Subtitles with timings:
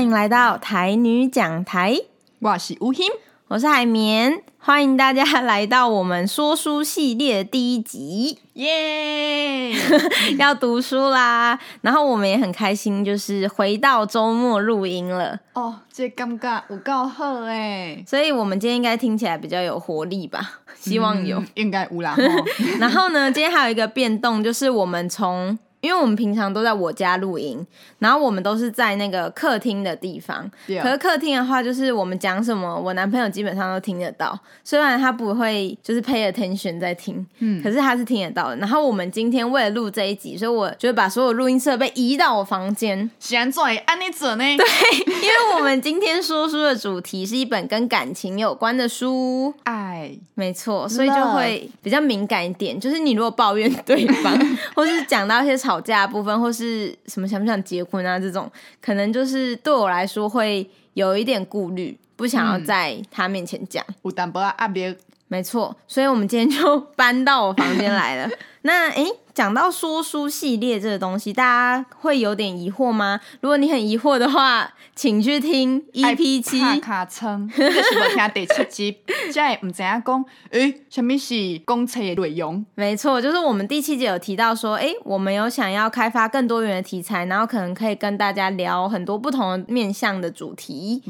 [0.00, 1.94] 欢迎来到台女讲台，
[2.38, 3.06] 我是吴昕，
[3.48, 9.74] 我是海绵，欢迎大家来到我们说书系列的第一集，耶！
[10.40, 15.38] 要读书啦，然后我们也很开心，就是回到周末录音了。
[15.52, 18.02] 哦，这尴尬，有够好哎！
[18.06, 20.60] 所以我们今天应该听起来比较有活力吧？
[20.78, 22.16] 希望有，嗯、应该有啦。
[22.80, 25.58] 然后呢，今天还有一个变动，就是我们从。
[25.80, 27.66] 因为我们平常都在我家录音，
[27.98, 30.50] 然后我们都是在那个客厅的地方。
[30.82, 34.38] 可是客厅的话，就是我们讲什么，我男朋友基本上都听得到。
[34.62, 38.56] 虽然他不会就是 pay attention 在听，嗯，可是他是听得到的。
[38.56, 43.10] 然后我们今天为了录这一集，所以我就把所有录音设备移到我房间。
[43.18, 44.44] 现在按你准呢？
[44.44, 44.66] 对，
[45.06, 52.78] 因为我们今天说书的主题是一本跟感情有关的书， 爱，没错，所以就会比较敏感一点。
[52.78, 54.38] 就是你如果抱怨对方，
[54.74, 58.50] 或是讲到一些吵架的部分，或是什么想不想结婚啊这种，
[58.82, 63.84] 可能就是对我来说会有一点顾虑，不想要在他面前讲。
[64.02, 64.96] 有淡薄啊，别，
[65.28, 68.28] 没错，所以我们今天就搬到我房间来了。
[68.62, 69.06] 那诶。
[69.34, 73.20] 讲到说书系列这个东西，大家会有点疑惑吗？
[73.40, 76.60] 如果你很疑惑的话，请去听 EP 七。
[76.60, 78.96] 卡卡称，这是我听第七集，
[79.32, 82.64] 现在唔知影讲，诶，什么是公车的内容？
[82.74, 91.02] 没错，就是我们第七集有提到说，诶，我们有想要开发更多元的题材，然后可能可以跟大家聊很多不同的面向的主题。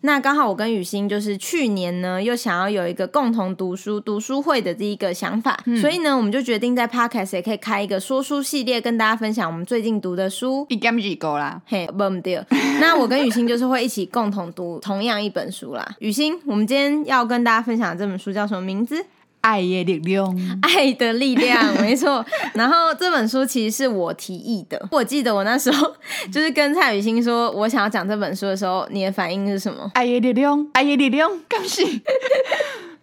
[0.00, 7.51] 那刚好我跟雨欣就是去年呢，又想要有一个共同读书读书会的这一个想法，嗯、所以呢，我们就决定在 Podcast 也可以。
[7.56, 10.66] 开一个说书系列，跟大家分享我们最近读的书。
[10.68, 12.44] 一点几够啦，嘿，不对。
[12.80, 15.86] 那我跟雨欣就是会一起共同读同样一本书啦。
[15.98, 19.04] 雨欣，我们今天要跟大家分享的这本书叫什么名字？
[19.40, 22.24] 爱的力量，爱的力量，没错。
[22.54, 24.80] 然后这本书其实是我提议的。
[24.92, 25.92] 我记得我那时候
[26.32, 29.90] 就是跟蔡雨欣说我想要讲这本书的时候，你的反应是什么？
[29.94, 31.84] 爱的力量，爱的力量，感谢。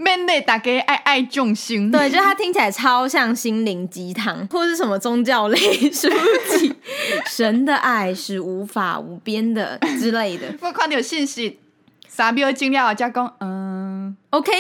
[0.02, 5.60] 免得大家爱爱众生，对，就它听起来超像心灵鸡汤， 或是什么宗教类
[5.92, 6.10] 书
[6.58, 6.74] 籍，
[7.30, 10.48] 神的爱是无法无边的之类的。
[10.62, 11.60] 我看到有信息，
[12.08, 14.54] 三秒进了，加工，嗯，OK，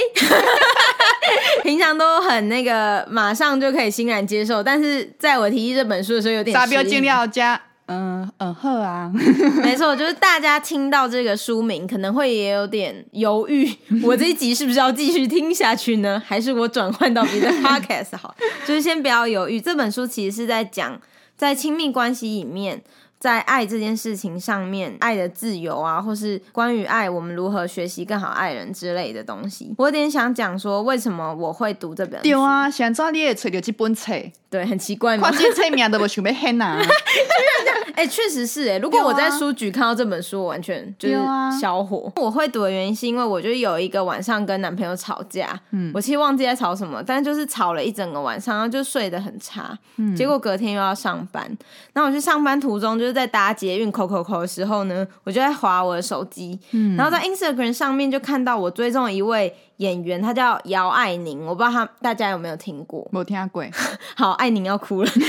[1.63, 7.61] 平常都很那个，马上就可以欣然接受，但是在我提议这本书的时候，有点三秒进了加。
[7.89, 9.11] 嗯嗯，呵啊，
[9.63, 13.67] 没错，就是大家听到这个书名，可能会也有点犹豫，
[14.03, 16.21] 我这一集是不是要继续听下去呢？
[16.23, 18.35] 还是我转换到别的 podcast 好？
[18.67, 21.01] 就是先不要犹豫，这本书其实是在讲
[21.35, 22.83] 在亲密关系里面。
[23.19, 32.23] 在爱这件事情上面，爱的自由啊，或是关于爱，我们如何学习更好爱人之类的东西，我有点想讲说，为什么我会读这本书？
[32.23, 34.13] 对啊，现在你也找到这本册，
[34.49, 35.29] 对，很奇怪吗？
[35.29, 36.79] 关键册名都不想要喊呐。
[37.95, 38.77] 哎，确实是哎。
[38.77, 41.17] 如果我在书局看到这本书，我完全就是
[41.59, 42.09] 销火。
[42.15, 51.45] 我会读的原因是因为我就有一个晚上跟男朋友吵架，嗯，我其实忘记在吵什么，但就是吵了一整个晚上，然后就睡得很差，嗯，结果隔天又要上班，
[51.91, 53.08] 那我去上班途中就。
[53.09, 63.05] 就在搭捷运口口口的时候呢，我就在划我的手机，嗯，然后在 Instagram 上面就看到我追踪一位演员，他叫姚爱宁，我不知道他大家有没有听过？
[63.11, 63.63] 没听过。
[64.15, 65.11] 好，爱宁要哭了。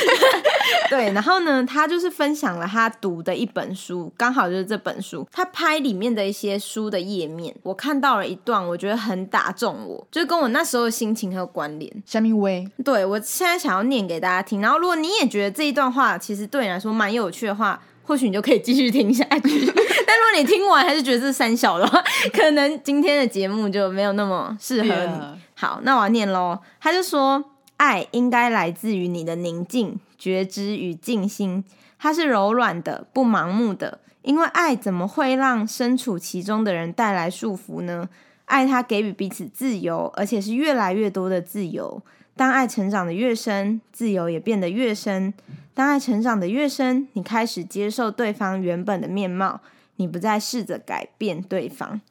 [0.88, 12.02] 对，然后呢，他就是分享了他读的一本书，刚好就是这本书，他拍里面的一些书的页面，我看到了一段，我觉得很打中我，就是跟我那时候的心情很有关联。
[12.04, 19.30] 下面喂，对，我现在想要念给大家听，然后如果你也觉得这一段话其实对你来说蛮有趣的话，或许你就可以继续听下去。
[20.06, 22.02] 但如果你听完还是觉得这是三小的话，
[22.32, 25.20] 可能今天的节目就没有那么适合你。
[25.54, 26.58] 好，那我要念喽。
[26.80, 27.44] 他就说，
[27.76, 29.98] 爱应该来自于你的宁静。
[30.18, 31.64] 觉知与静心，
[31.98, 34.00] 它是柔软的，不盲目的。
[34.20, 38.06] 因为爱怎么会让身处其中的人带来束缚呢？
[38.44, 42.02] 爱它给予彼此自由，而且是越来越多的自由。
[42.36, 45.32] 当爱成长的越深，自由也变得越深。
[45.80, 49.62] 当爱成长的越深，你开始接受对方原本的面貌，
[49.96, 52.02] 你不再试着改变对方。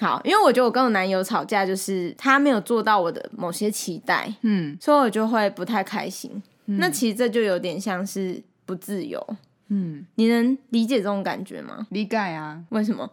[0.00, 6.40] 好，因为我觉得我跟我男友吵架，就是他没有做到我的某些期待，嗯，所以我就会不太开心。
[6.66, 9.20] 那其实这就有点像是不自由，
[9.66, 11.88] 嗯，你能理解这种感觉吗？
[11.90, 13.10] 理解啊，为什么？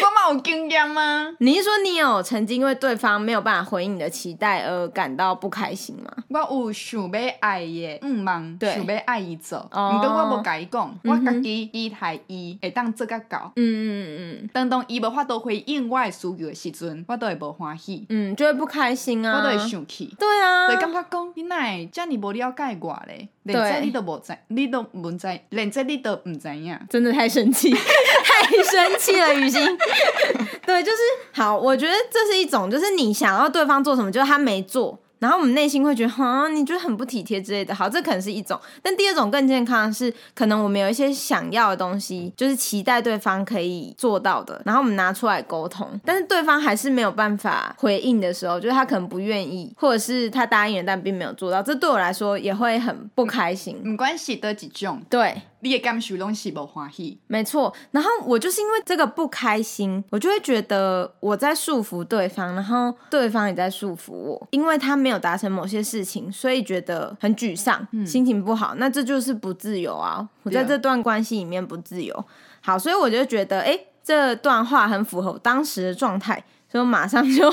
[0.00, 1.34] 我嘛有经验吗？
[1.38, 6.10] 你是说你有曾经因为对方没有办法回应你的期待而感到不开心吗？
[6.28, 13.52] 我有想要爱的，嗯忙，想要爱伊做，毋过、哦、我无甲伊讲，我家己期待伊会当做甲到。
[13.56, 20.14] 嗯嗯嗯嗯，当当伊无法度回应我的需求的时阵，我都会无欢喜，嗯，就会不开心啊，我都会生气。
[20.18, 23.28] 对啊，会感觉讲你哪会遮尔无了解我咧？
[23.44, 29.62] 连这你都无知，你都无知，连这你都毋知影，真的太生气， 太生气了，雨欣。
[30.66, 30.98] 对，就是
[31.32, 34.98] 好，我觉得这是一种，就是你想要对方做什么，就是他没做。
[35.18, 37.74] 然后我们内心会觉得，哈，你觉得很不体贴之类的。
[37.74, 38.56] 好，这可能是一种。
[38.80, 53.80] 但第二种更健康的是，可能我们有一些想要的东西，就是期待对方可以做到的，然后我们拿出来沟通，但是对方还是没有办法回应的时候，就是他可能不愿意，或者是他答应了但并没有做到，这对我来说也会很不开心。
[53.82, 55.42] 没关系得几种，对。
[55.60, 57.74] 你的感受拢是无欢喜，没错。
[57.90, 68.74] 然后我就是因为这个不开心，我就会觉得我在束缚对方，然后对方也在束缚我，因为他没有达成某些事情，所以觉得很沮丧，嗯、心情不好。
[68.76, 70.28] 那这就是不自由啊！
[70.44, 72.24] 我在这段关系里面不自由。
[72.60, 76.44] 好，所以我就觉得，哎，这段话很符合我当时的状态。
[76.70, 77.50] 所以我马上就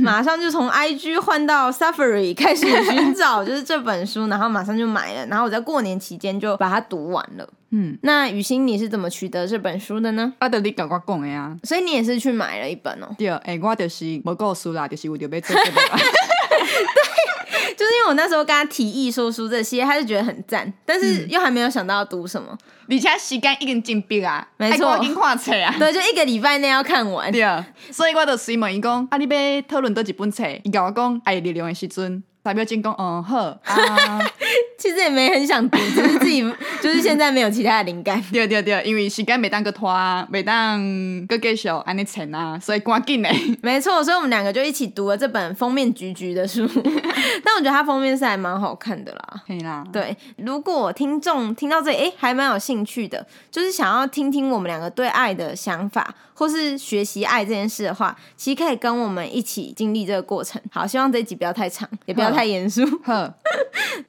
[0.00, 7.46] 马上就 从 IG 换到 Safari 开始寻找，就是这本书，然后马上就买了，然后我在过年期间就把它读完了。
[7.70, 10.32] 嗯，那雨欣你是怎么取得这本书的呢？
[10.38, 13.08] 啊，就你跟我讲的呀，所以你也是去买了一本哦。
[13.18, 15.80] 对，哎，我就是无告诉啦，就是为了要做这个。
[16.54, 17.23] 对，
[17.76, 22.56] 就是因为我那时候跟他提议说书这些，他就觉得很赞，但是又还没有想到要读什么。
[22.88, 27.32] 而且时间已经真逼啊，没错，已经看册啊，对，就一个礼拜内要看完。
[27.32, 30.44] 对啊，所以我就随问伊讲，啊，你要讨论到几本册？
[30.64, 32.22] 伊甲我讲，爱力量的时阵。
[32.44, 34.20] 代表进攻，嗯好啊，
[34.76, 36.42] 其实也没很想读，只是自己
[36.82, 38.22] 就是现在没有其他的灵感。
[38.30, 39.90] 对对对，因为时间没当个拖，
[40.28, 40.78] 没当
[41.26, 43.34] 个继续安尼缠啊，所以赶紧嘞。
[43.62, 46.68] 没错，所以我们两个就一起读了这本封面橘橘的书，
[47.42, 49.42] 但我觉得它封面是还蛮好看的啦。
[49.46, 49.82] 可以啦。
[49.90, 60.60] 对，如果听众听到这里，哎，还蛮有兴趣的，就是想要听听我们两个对爱的想法，或是学习爱这件事的话，其实可以跟我们一起经历这个过程。
[60.70, 62.30] 好，希望这一集不要太长，也不要。
[62.34, 62.82] 太严肃。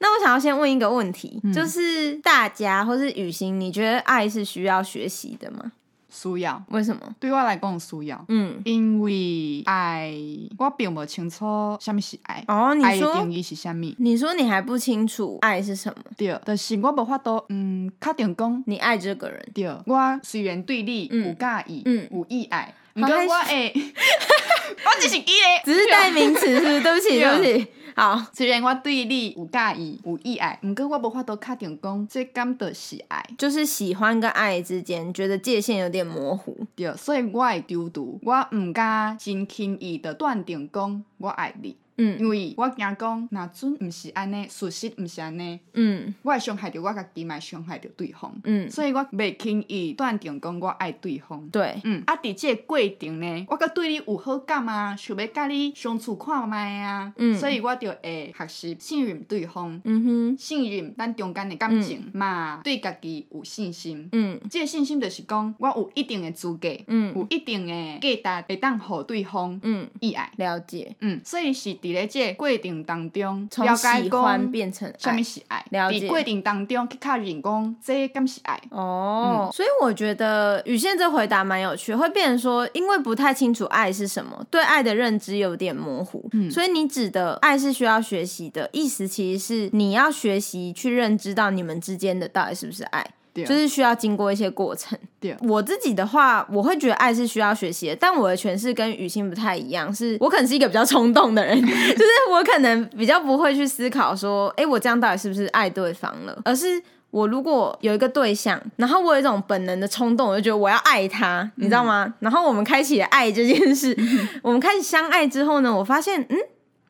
[0.00, 5.70] 那我想要先问一个问题，嗯、就是大家或是雨欣，你觉得爱是需要学习的吗？
[6.16, 6.62] 需要。
[6.70, 7.02] 为什么？
[7.20, 8.24] 对我来讲需要。
[8.28, 10.14] 嗯，因为爱，
[10.56, 12.42] 我并不清楚什么是爱。
[12.48, 13.94] 哦，你说爱定义是什么？
[13.98, 16.02] 你说你还不清楚爱是什么？
[16.16, 19.46] 对，但是我无法度，嗯，确定讲你爱这个人。
[19.52, 23.72] 对，我虽然对你有介意，嗯，有意爱，不过我诶，
[24.84, 26.80] 我只是记咧，只是代名词，是不是？
[26.80, 27.66] 对不起，对不起。
[27.94, 36.58] 好，虽然我对你有介意、有意爱，唔过我无法度确定讲这感觉是爱，就是喜欢跟爱之间觉得界限有点模糊。
[36.74, 41.76] 对，所以我会丢毒，我唔敢真轻易的断定讲我爱你。
[41.98, 45.58] 嗯，因为我惊讲，若准毋是安尼，事实毋是安尼。
[45.72, 48.34] 嗯，我会伤害着我家己，嘛伤害着对方。
[48.44, 51.48] 嗯，所以我袂轻易断定讲我爱对方。
[51.48, 57.12] 对，嗯，啊，伫即个过程呢，我阁对你有好感啊，想要甲你相处看觅啊。
[57.16, 59.80] 嗯，所以我就会学习信任对方。
[59.84, 64.06] 嗯哼，信任咱中间的感情嘛，对家己有信心。
[64.12, 70.94] 嗯，即个信心就是讲，我有一定的资格，嗯，有一定的价值，会当互对方，嗯，意爱了解。
[71.00, 71.74] 嗯，所以是。
[71.86, 75.64] 伫咧这过程当中，从喜欢变成什么是爱？
[75.70, 76.08] 了解。
[76.08, 78.60] 过程当中去确认讲，这敢是爱？
[78.70, 93.06] 哦，嗯、所以我觉得雨宪这回答蛮有趣，会变成说，因为不太清楚爱是什么，对爱的认知有点模糊，嗯、所以你指的爱是需要学习的意思，其实是你要学习去认知到你们之间的到底是不是爱。
[93.44, 94.98] 就是需要经过一些过程。
[95.20, 106.40] 对，我自己的话，我会觉得爱是需要学习的，但我的诠释跟雨欣不太一样，是我可能是一个比较冲动的人， 就是我可能比较不会去思考说，哎、欸，我这样到底是不是爱对方了？
[106.44, 112.04] 而是我如果有一个对象，然后我有一种本能的冲动，我就觉得我要爱他，你知道吗？
[112.06, 116.36] 嗯、然后我们开启了爱这件事，嗯、 我们开始相爱之后呢，我发现，嗯，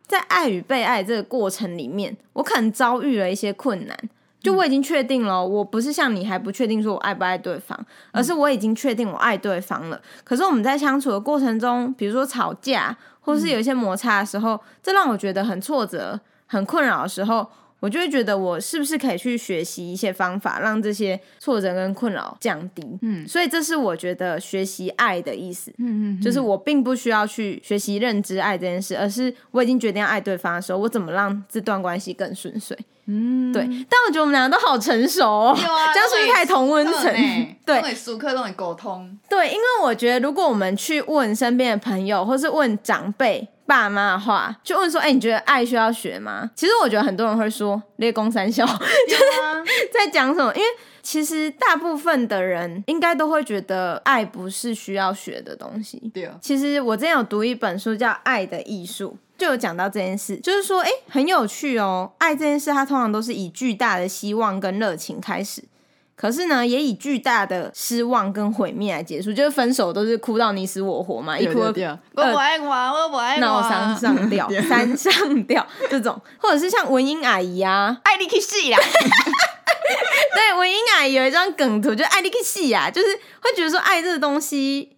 [0.06, 3.96] 在爱与被爱这个过程里面，我可能遭遇了一些困难。
[4.46, 7.76] 就我已经确定了，我不是像你还不确定说我爱不爱对方，
[8.12, 10.00] 而是我已经确定我爱对方了。
[10.22, 17.44] 可是我们在相处的过程中，比如说吵架，或是有一些摩擦的时候，这让我觉得很挫折、很困扰的时候，
[17.80, 22.98] 我就会觉得我是不是可以去学习一些方法，让这些挫折跟困扰降低。
[23.02, 25.72] 嗯，所以这是我觉得学习爱的意思。
[25.78, 32.78] 嗯嗯，就是我并不需要去学习认知爱这件事，而是我已经决定要爱对方的时候，我怎么让这段关系更顺遂。
[33.08, 33.62] 嗯，对。
[33.88, 35.58] 但我觉得我们两个都好成熟哦，啊、
[35.94, 37.12] 这样是不是太同温层？
[37.64, 39.16] 对，跟熟客都很沟通。
[39.28, 43.48] 对，因为我觉得如果我们去问身边的朋友，或是问长辈。
[43.68, 48.62] 爸妈的话就问说：“哎、欸，你觉得爱需要学吗？”其实我觉得很多人会说“列公三小”，
[49.10, 50.54] 就是在讲什么？
[50.54, 50.68] 因为
[51.06, 56.10] 其实大部分的人应该都会觉得爱不是需要学的东西。
[56.12, 56.28] 对。
[56.42, 62.10] 其实我之前有读一本书叫《爱的艺术》，就有讲到这件事，就是说，哎、欸，很有趣哦。
[62.18, 65.62] 爱这件事，它通常都是以巨大的希望跟热情开始。
[66.16, 71.72] 可是呢，也以巨大的失望跟毁灭来结束，就是分手都是哭到你死我活嘛，一哭二，我
[72.32, 78.78] 不爱我，我不爱我，闹三上吊， 三上吊这种，或者是像文英阿姨啊，爱你去死啦，
[80.34, 83.08] 对，我英阿姨有一张梗图，就爱你去死啊，就是
[83.40, 84.92] 会觉得说爱这个东西。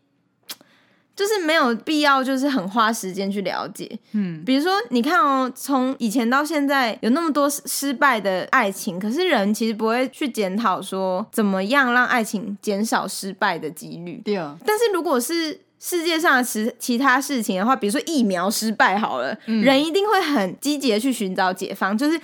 [1.19, 3.99] 就是没有必要，就是很花时间去了解。
[4.13, 14.23] 嗯，比如说，你看哦，从以前到现在，有那么多失败的爱情，可是人其实不会去检讨说，怎么样让爱情减少失败的几率。
[14.25, 14.37] 对。
[14.65, 22.19] 但是如果是世界上其其他事情的话，比如说疫苗失败好了，嗯、人一定会很积极的去寻找解方，就是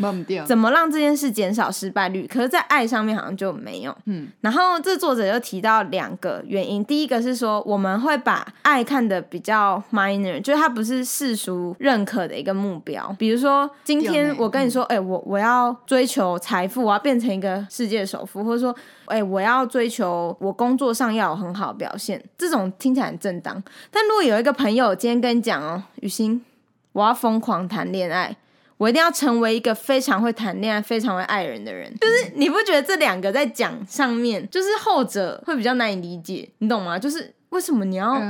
[0.44, 2.26] 怎么让这件事减少失败率。
[2.26, 3.96] 可是，在爱上面好像就没有。
[4.06, 13.14] 嗯，然后这作者又提到两个原因，第一个是说我们会把爱看得比较 minor，就是它不是世俗认可的一个目标。
[13.18, 18.74] 比如说，今天我跟你说，哎、嗯欸，我我要追求财富，我要变成一个世界首富，或者说。
[19.06, 23.62] 哎、我要追求我工作上要有很好的表现，这种听起来很正当。
[23.90, 26.44] 但如果有一个朋友今天跟你讲哦，雨欣，
[26.92, 28.36] 我要疯狂谈恋爱，
[28.76, 36.98] 我一定要成为一个非常会谈恋爱、非常会爱人的人，就是你不觉得这两个在讲上面，就是后者会比较难以理解，你懂吗？
[36.98, 38.20] 就是为什么你要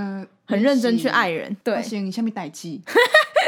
[0.46, 1.48] 很认真去爱人？
[1.48, 2.78] 呃、对，行，你下面代志。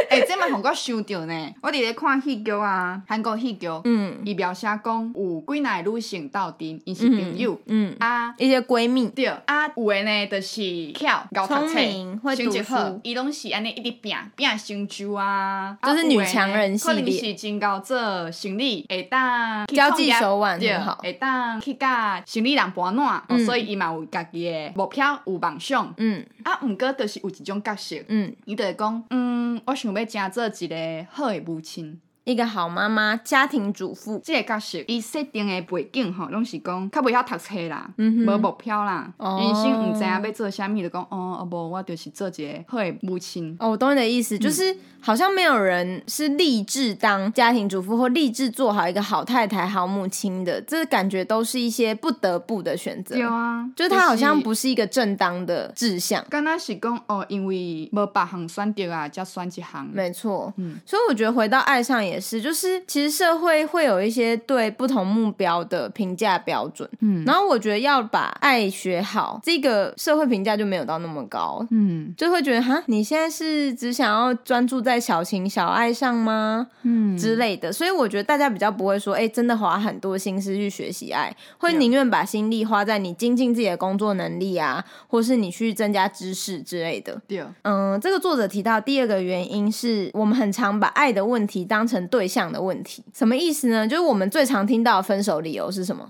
[0.09, 1.55] 哎、欸，这嘛让我想到呢。
[1.63, 29.87] 我伫咧看戏剧啊，韩国戏剧，嗯，伊描写讲有几个女性斗阵，伊是朋友，嗯，嗯啊，一些闺蜜，对，啊，有的呢，就是巧，聪明，会读书，伊拢是安尼一直拼拼成就啊，就是女强人系列，可能是真高做生理，会当交际手腕很好，会当去甲生理人保暖，嗯、所以伊嘛有家己的目标，有梦想，嗯，啊，毋过就是有一种角色，嗯，伊就会讲，嗯，我想。
[29.97, 31.99] 要成做一个好的母亲。
[32.27, 43.57] 一个好妈妈、家庭主妇，这个角色，伊设定的背景吼，拢是讲较袂晓读册啦，无、嗯、目标啦，哦、人生毋知影要做啥物，就讲哦，无我就是做一个好的母亲。
[43.61, 53.17] 哦，我懂你的意思，就是、嗯、好像没有人是立志当家庭主妇或立志做好一个好太太、好母亲的，这感觉都是一些不得不的选择。
[53.17, 56.27] 有啊，就是他好像不是一个正当的志向。
[56.29, 59.89] 刚刚是讲哦，因为无别项选择啊，才选一项。
[59.93, 62.16] 没错，嗯，所以我觉得回到爱上也。
[62.17, 76.69] 也是，就是其实社会会有一些对不同目标的评价标准，嗯，然后我觉得要把爱学好，这个社会评价就没有到那么高，嗯，就会觉得哈，你现在是只想要专注在小情小爱上吗？
[76.83, 77.17] 嗯。
[77.17, 87.21] 之类的，所以我觉得大家比较不会说，哎、欸，真的花很多心思去学习爱，会宁愿把心力花在你精进自己的工作能力啊，或是你去增加知识之类的。
[87.27, 93.87] 对，嗯，这个作者提到第二个原因是我们很常把爱的问题当成对象的问题，什么意思呢？
[93.87, 96.09] 就是我们最常听到分手理由是什么？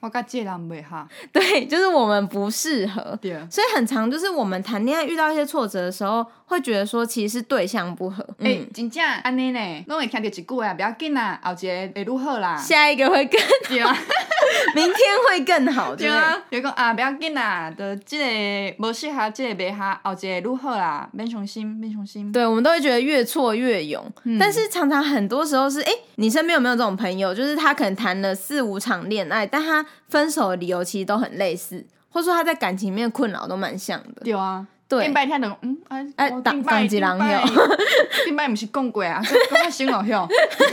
[0.00, 1.06] 我跟这人不合。
[1.32, 3.18] 对，就是我们不适合。
[3.20, 8.26] 对，所以很常就是我们谈恋爱遇到一些挫折的时候，会觉得说其实是对象不合。
[8.38, 12.56] 哎、真正安尼呢，拢会听到一句啊，不要紧啦，后一个会如何啦？
[12.56, 13.40] 下一个会更
[13.84, 13.94] 好。
[14.74, 14.96] 明天
[15.28, 16.36] 会更好， 对啊。
[16.50, 18.18] 有个啊，不要紧啦，就这
[18.72, 21.08] 个无适合，这个袂合，后一个如何啦？
[21.12, 22.32] 免伤心，免伤心。
[22.32, 27.34] 对，我们都会觉得越挫越勇，嗯、但是常常很多时候是，哎、欸，你身边有没有这种朋友？
[27.34, 34.22] 就是他可能谈了四五场恋爱，但他分手的理由其实都很类似，或者说他在感情里面困扰都蛮像的。
[34.24, 34.66] 有啊。
[34.90, 37.38] 对，顶摆听到，嗯，哎，哎，当当几郎有，
[38.24, 40.28] 顶摆 不是讲过啊，讲较新了哟。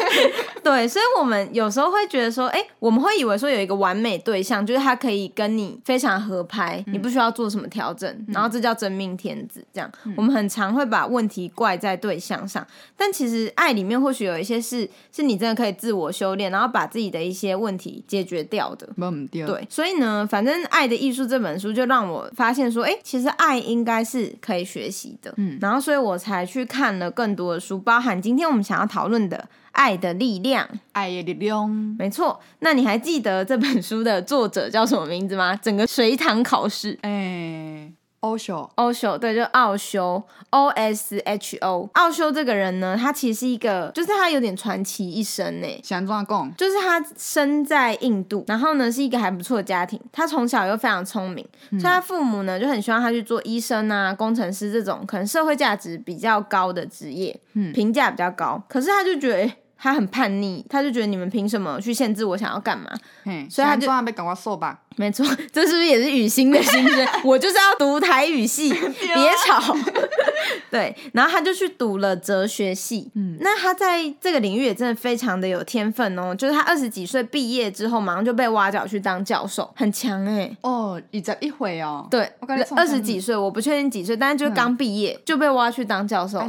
[0.63, 9.63] 对，所以我们有时候会觉得说，哎、欸，我们会以为说有一个完美对象，就是他可以跟你非常合拍，嗯、你不需要做什么调整，然后这叫真命天子。
[9.71, 12.65] 这样，嗯、我们很常会把问题怪在对象上，
[12.97, 18.89] 但其实爱里面或许有一些事是你真的可以自我修炼，然后把自己的一些问题解决掉的。
[19.31, 24.06] 对，对，所以呢，反正《爱的艺术》这本书就让我发现说，哎、欸，其实爱应该。
[24.07, 25.33] 是可以学习的。
[25.37, 29.37] 嗯，然后所以我才去看了更多的书，包含今天我们想要讨论的
[29.71, 30.65] 《爱的力量》。
[30.93, 32.39] 爱的力量，没错。
[32.59, 35.55] 那你还记得这本书的作者叫什么名字吗？
[35.55, 37.93] 整个随堂考试，哎、欸。
[38.21, 41.87] 奥修，奥修，对，就奥修，O S H O。
[41.93, 45.67] 奥修这个人呢，他其实是一个，就是他有点传奇一生呢。
[45.83, 46.55] 想怎讲？
[46.57, 49.99] 就是他生在印度，然后呢是一个还不错的家庭。
[50.11, 58.61] 他从小又非常聪明，嗯、所以他父母呢就很希望他去做医生啊、工程师这种可能社会价值比较高的职业，嗯，评价比较高。
[58.67, 62.89] 可是他就觉得，欸他很叛逆，他就觉得你们凭什么去限制我想要干嘛？
[63.23, 64.79] 嘿所以他就被赶快瘦吧。
[64.97, 65.23] 没错，
[65.53, 67.07] 这是不是也是雨欣的心声？
[67.23, 69.75] 我就是要读台语系， 别吵。
[70.71, 73.09] 对，然后他就去读了哲学系。
[73.15, 76.33] 嗯，那他在这个领域也真的非常的有天分哦。
[76.33, 80.57] 就是他二十几岁毕业之后，马上就被挖角去当教授，很强哎、欸。
[80.61, 82.07] 哦，一在一回哦。
[82.09, 82.29] 对，
[82.75, 86.39] 二十几岁，我不确定几岁，但是就刚毕业、嗯、就被挖去当教授。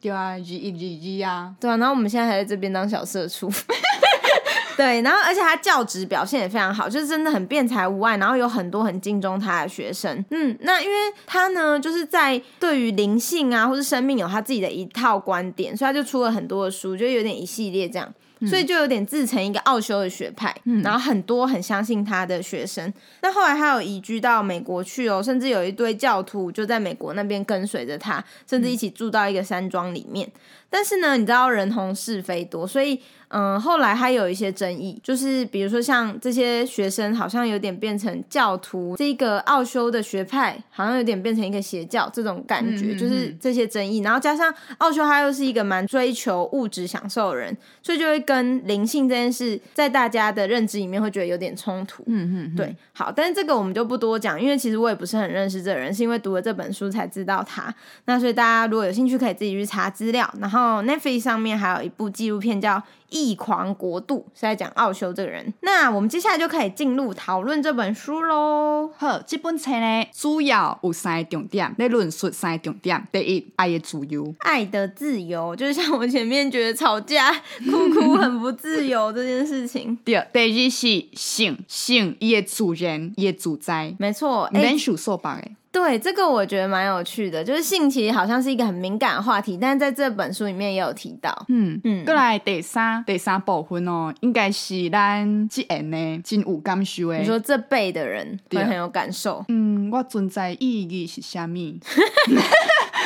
[0.00, 1.54] 对啊，一一一啊。
[1.60, 3.52] 对啊，然后我们现在还在这边当小社畜。
[4.78, 10.24] 对，然后而且他教职表现也非常好，就是真的很辩才无碍，然后有很多很敬重他的学生。
[10.30, 18.14] 嗯，那因为他呢，就是在对于灵性啊或是生命有他自己的一套观点，所以他就出了很多的书，就有点一系列这样。
[18.46, 22.94] 所以就有点自成一个奥修的学派，嗯、然后很多很相信他的学生。
[23.20, 30.24] 那后来他有移居到美国去哦，甚至有一堆教徒就在美国那边跟随着他，甚至一起住到一个山庄里面。
[30.28, 43.98] 嗯、但是呢，你知道人红是非多，所以嗯，后来还有一些争议，就是比如说像这些学生好像有点变成教徒，这个奥修的学派好像有点变成一个邪教这种感觉，嗯嗯嗯，就是这些争议。
[43.98, 48.18] 然后加上奥修他又是一个蛮追求物质享受的人，所以就会。
[48.28, 52.02] 跟灵性这件事，在大家的认知里面会觉得有点冲突。
[52.08, 57.74] 嗯嗯，对，好，但是这个我们就不多讲，因为其实我也不是很认识这个人，是因为读了这本书才知道他。
[58.04, 60.30] 那所以大家如果有兴趣，可以自己去查资料。
[60.40, 62.82] 然后 Netflix 上面还有一部纪录片叫。
[63.10, 68.90] 异狂国度是在讲奥修这个人，那我们接下来就可以进入讨论这本书喽。
[68.96, 73.06] 好，这本书呢主要有三个重点，来论述三个重点。
[73.10, 77.32] 第一，爱的自由，爱的自由，就是像我前面觉得吵架
[77.70, 79.98] 哭哭很不自由这件事情。
[80.04, 84.76] 第二，第二是性，性也主人也主宰，没错，诶。
[85.78, 91.46] 对，这个我觉得蛮有趣的，就是性其实好像是一个很敏感的话题，但是在这本书里面也有提到。
[91.48, 97.20] 嗯嗯，过、嗯、来第三第三部分哦，应该是咱即样呢，真有感受诶。
[97.20, 99.44] 你说这辈的人会很有感受。
[99.46, 101.78] 嗯，我存在意义是啥咪？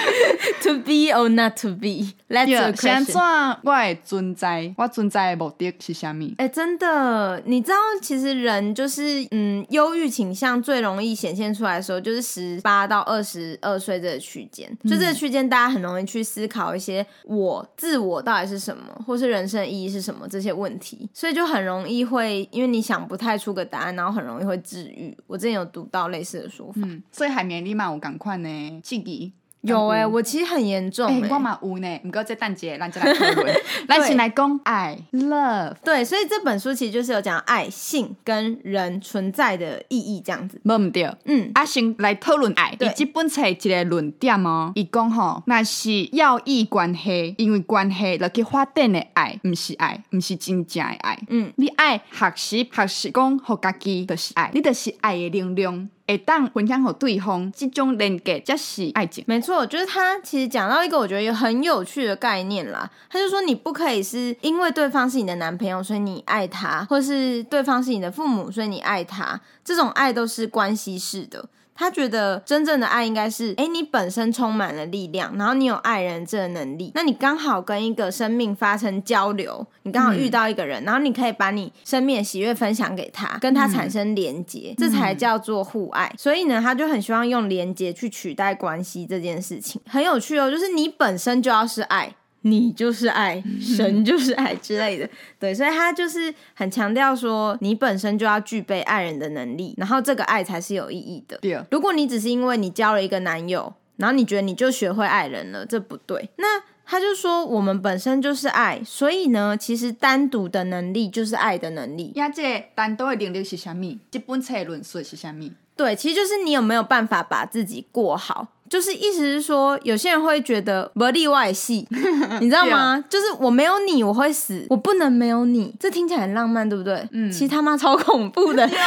[0.63, 2.15] To be or not to be?
[2.29, 3.05] Let's a question.
[3.05, 6.25] 现在我的存在，我存在的目的是什么？
[6.39, 14.71] 哎、欸，真的，你知道，其实人就是，嗯，忧郁倾向最容易显现出来的时候，就是十八到二十二岁这个区间。
[14.85, 25.17] 就这个区间，大家很容易去思考一些我自我到底是什么，或是人生意义是什么这些问题，所以就很容易会，因为你想不太出个答案，然后很容易会治愈。
[25.27, 29.33] 我之前有读到类似的说法，嗯、所以海绵立马我赶快呢，记忆。
[29.63, 55.89] 有哎、欸，我其实很严重哎、欸，我嘛有呢，不过这蛋姐，咱就来讨论，来先来讲爱，love，对，所以这本书其实就是有讲爱、性跟人存在的意义这样子，没唔对，嗯，阿先来讨论爱，伊这本册一个论点哦，伊讲吼，那是要义关系，因为关系落去发展的爱，唔是爱，唔是真正的爱，嗯，你爱学习，学习讲好家己就是爱，你就是爱的力量。
[56.13, 59.25] 会当分享给对方，这种连接才是爱情。
[59.27, 62.89] 没错，就是他其实讲到一个我觉得很有趣的概念啦。
[63.11, 69.41] 他就说，你不可以是因为对方是你的男朋友，所以你爱他，或是对方是你的父母，所以你爱他。
[69.65, 71.49] 这种爱都是关系式的。
[71.75, 86.13] 他觉得真正的爱应该是，哎，你本身充满了力量，然后你有爱人这个能力，那你刚好跟一个生命发生交流，你刚好遇到一个人，嗯、然后你可以把你生命的喜悦分享给他，跟他产生连结，嗯、这才叫做互爱。
[86.19, 92.15] 所以呢，他就很希望用连结去取代关系这件事情，很有趣哦，就是你本身就要是爱。
[92.43, 101.39] 你就是爱，神就是爱之类的，对，所以他就是很强调说，你本身就要具备爱人的能力，然后这个爱才是有意义的。
[101.39, 106.31] 对，如果你只是因为你交了一个男友，然后你觉得你就学会爱人了，这不对。
[106.37, 112.11] 那他就说，我们本身就是爱，所以呢，其实单独的能力就是爱的能力。
[112.17, 113.99] 呀，这单独的能力是什么？
[114.11, 115.49] 这本册论述是什么？
[115.77, 118.49] 对，其实就是你有没有办法把自己过好。
[118.73, 121.87] 就是意思是说，有些人会觉得不例外戏，
[122.41, 123.05] 你知道吗？
[123.07, 125.75] 就是我没有你我会死，我不能没有你。
[125.79, 127.07] 这听起来很浪漫，对不对？
[127.13, 128.79] 嗯，其实他妈超恐怖的 就是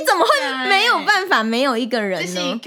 [0.00, 2.22] 你怎么会没有办法没有一个人
[2.54, 2.58] 呢？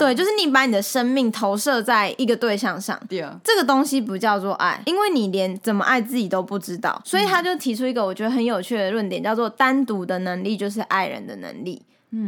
[0.00, 11.80] 对，就是你把你的生命投射在一个对象上，对，这个东西不叫做爱，因为你连怎么爱自己都不知道，所以他就提出一个我觉得很有趣的论点，叫做单独的能力就是爱人的能力。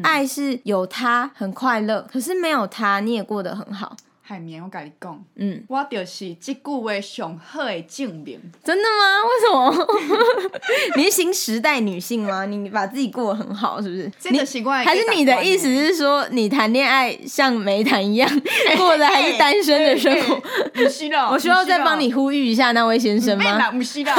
[0.02, 3.96] 爱是有他很快乐，可是没有他你也过得很好。
[4.28, 8.40] 海绵，我跟你讲，嗯，我就是这句话上好的证明。
[8.64, 9.22] 真的吗？
[9.22, 9.86] 为什么？
[10.98, 12.44] 你是新时代女性吗？
[12.44, 14.10] 你把自己过得很好，是不是？
[14.18, 14.84] 真的习惯。
[14.84, 18.28] 还是你的意思是说，你谈恋爱像没谈一样，
[18.76, 20.42] 过的还是单身的生活？
[20.74, 23.70] 不需要， 我需要再帮你呼吁一下那位先生吗？
[23.70, 24.12] 不需要。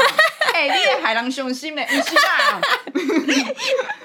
[0.54, 2.62] 哎，你的海浪雄心的，不需要。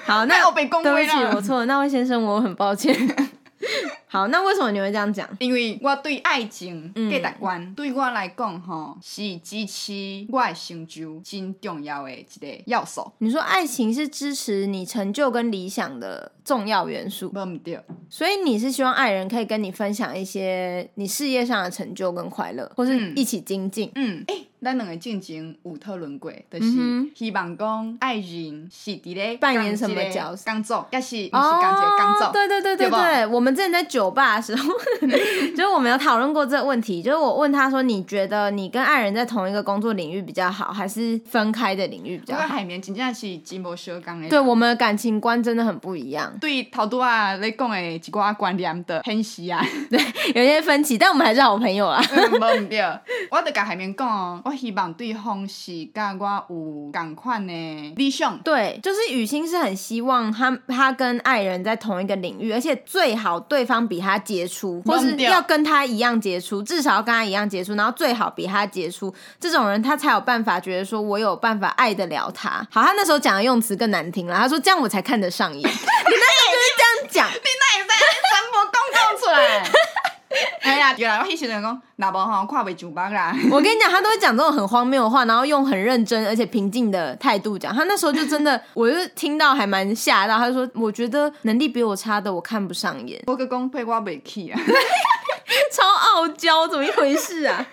[0.05, 0.95] 好，那我被恭维了。
[0.97, 2.93] 对不起，我错了，那位先生，我很抱歉。
[4.13, 5.27] 好，那为什么你会这样讲？
[5.39, 13.11] 因为我对爱情价值观，嗯、对我来讲，吼是支持我的成就真重要的一个要素。
[13.17, 17.79] 你说爱情是支持你成就跟理想的重要元素，不对。
[18.07, 23.91] 所以你是希望爱人可以跟你分享一些你事业上的成就跟快乐，或是一起精进。
[23.95, 24.37] 嗯，哎、嗯。
[24.37, 26.71] 欸咱两个进行有讨论过，就是
[27.13, 32.31] 希望讲爱人是伫咧扮演什么角色，工作，也是不是感觉工作？
[32.31, 37.01] 对对对对对，对，我们之前在酒吧的时候，就是我们有讨论过这个问题。
[37.03, 44.29] 就是我问他说：“你觉得你跟爱人在同一个工作领域比较好，还是分开的领域比较好？”海绵真正是真无相共的。
[44.29, 46.31] 对，我们的感情观真的很不一样。
[46.39, 49.99] 对，头拄啊你讲的一寡观念的很是啊，对，
[50.35, 52.01] 有些分歧，但我们还是好朋友啊。
[52.31, 52.81] 无毋对，
[53.29, 55.23] 我得甲海绵讲，我希望对方。
[55.47, 57.53] 是跟我有共款的
[57.95, 72.65] 理想，对，就是雨欣是很希望他他跟爱人在同一个领域，而且最好对方比他杰出，或是要跟他一样杰出，至少要跟他一样杰出，然后最好比他杰出，这种人他才有办法觉得说我有办法爱得了他。
[72.71, 75.59] 好，他那时候讲的用词更难听了，他说这样我才看得上眼。
[75.61, 77.95] 你那时候就是这样讲，你那也在
[78.29, 79.63] 传播公告出来。
[80.63, 83.35] 哎呀，原来我以前讲，那无吼看袂上目啦。
[83.51, 87.75] 我跟你讲，他都会讲这种很荒谬的话，然后用很认真而且平静的态度讲。
[87.75, 90.37] 他那时候就真的，我就听到还蛮吓到。
[90.37, 93.21] 他就说，我觉得能力比我差的，我看不上眼。
[93.27, 94.59] 我个讲配我袂起啊，
[95.71, 97.65] 超傲娇，怎么一回事啊？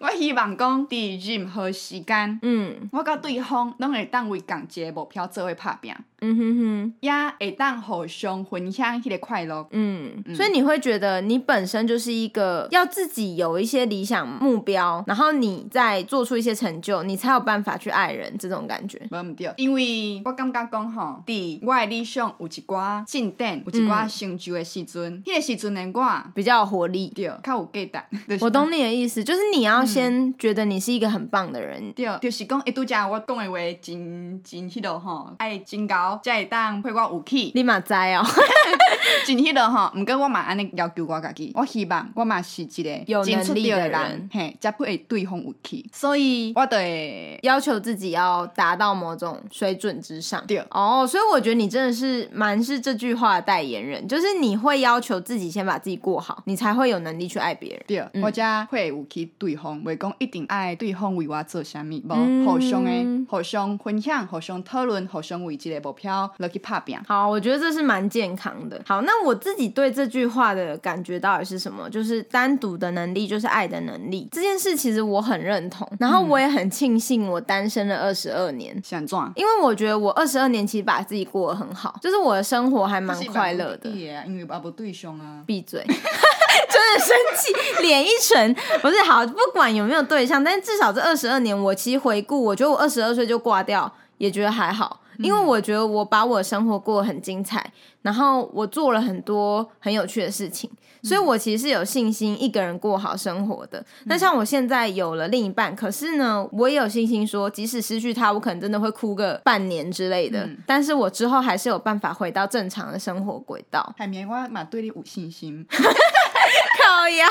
[0.00, 5.94] 我希望讲伫任何时间，嗯，我甲对方拢会当为共一个目标做伙拍拼。
[6.24, 9.66] 嗯哼哼，呀会当互相分享迄个快乐。
[9.72, 18.98] 嗯，嗯，所以你会觉得你本身就是一个要自己有一些理想目标，然后你再做出一些成就，你才有办法去爱人这种感觉。
[19.10, 28.18] 无毋对，因为我感觉讲吼，伫我的理想有一寡进展，有一寡成就的时阵，迄、嗯、个时阵的我比较有活力，对，较有价值。
[28.28, 31.92] 就是、我懂你的意思，就是你要先觉得你是一个很棒的人。
[31.92, 36.20] 对，就是讲，一拄则我讲的话真真迄落吼，爱真高。
[36.22, 38.24] 才会当配我武器，你嘛知哦，
[39.26, 50.44] 真迄个吼，毋过我嘛安尼要求我家己，我希望我嘛是一个有能力的人，嘿，才配对方武器，所以我得要求自己要达到某种水准之上。
[50.46, 57.82] 对，哦，oh, 所以我觉得你真的是蛮是这句话的代言人，就是你会要求自己先把自己过好，你才会有能力去爱别人。
[57.86, 66.48] 对，嗯、我才会武器对方，袂讲一定爱对方为我做啥物，无互相诶，互相分享，互相讨论，互相为一个目标。
[66.52, 66.98] 去拍拼。
[67.06, 68.80] 好，我觉得这是蛮健康的。
[68.86, 71.88] 好，那我自己对这句话的感觉到底是什么？
[71.90, 74.28] 就是单独的能力就是爱的能力。
[74.30, 78.80] 这件事其实我很认同，然后我也很庆幸我单身了二十二年。
[78.84, 83.90] 想赚、嗯，因为我觉得我二十二年其实把自己过得很好，就是我的生活还蛮快乐的。
[83.90, 88.54] 因为爸爸对胸啊，闭嘴， 真的生气，脸一沉。
[88.80, 95.00] 不是好，不管有没有对象，但是至少这二十二年，我其实回顾，我觉得我二十二岁就挂掉，也觉得还好。
[95.18, 97.72] 因为我觉得我把我的生活过得很精彩，
[98.02, 100.70] 然后我做了很多很有趣的事情，
[101.02, 103.84] 所以我其实是有信心一个人过好生活的。
[104.04, 113.94] 那像我现在有了另一半，可是呢，我也有信心说，即使失去他，我可能真的会哭个半年之类的，但是我之后还是有办法回到正常的生活轨道。
[113.96, 115.66] 海绵，我蛮对你有信心。
[116.82, 117.26] 靠腰，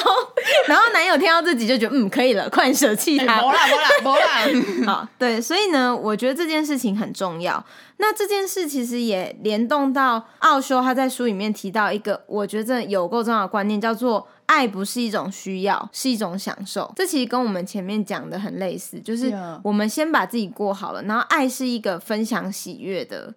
[0.67, 3.41] 然后男友听到自己就觉得嗯可以了，快舍弃他。
[3.41, 4.87] 没啦没啦没啦。
[4.93, 7.63] 好，对，所以呢，我觉得这件事情很重要。
[8.05, 16.91] 那这件事其实也联动到奥修他在书里面提到一个我觉得有够重要的观念，叫做爱不是一种需要，是一种享受。
[16.97, 23.33] 这其实跟我们前面讲的很类似，就是我们先把自己过好了，然后爱是一个分享喜悦的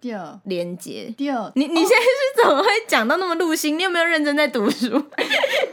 [0.47, 1.15] 连接。
[1.17, 3.79] 第二，你你现在是怎么会讲到那么入心？
[3.79, 5.01] 你有没有认真在读书？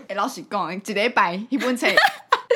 [0.07, 1.87] 哎， 老实讲，一礼拜一本册。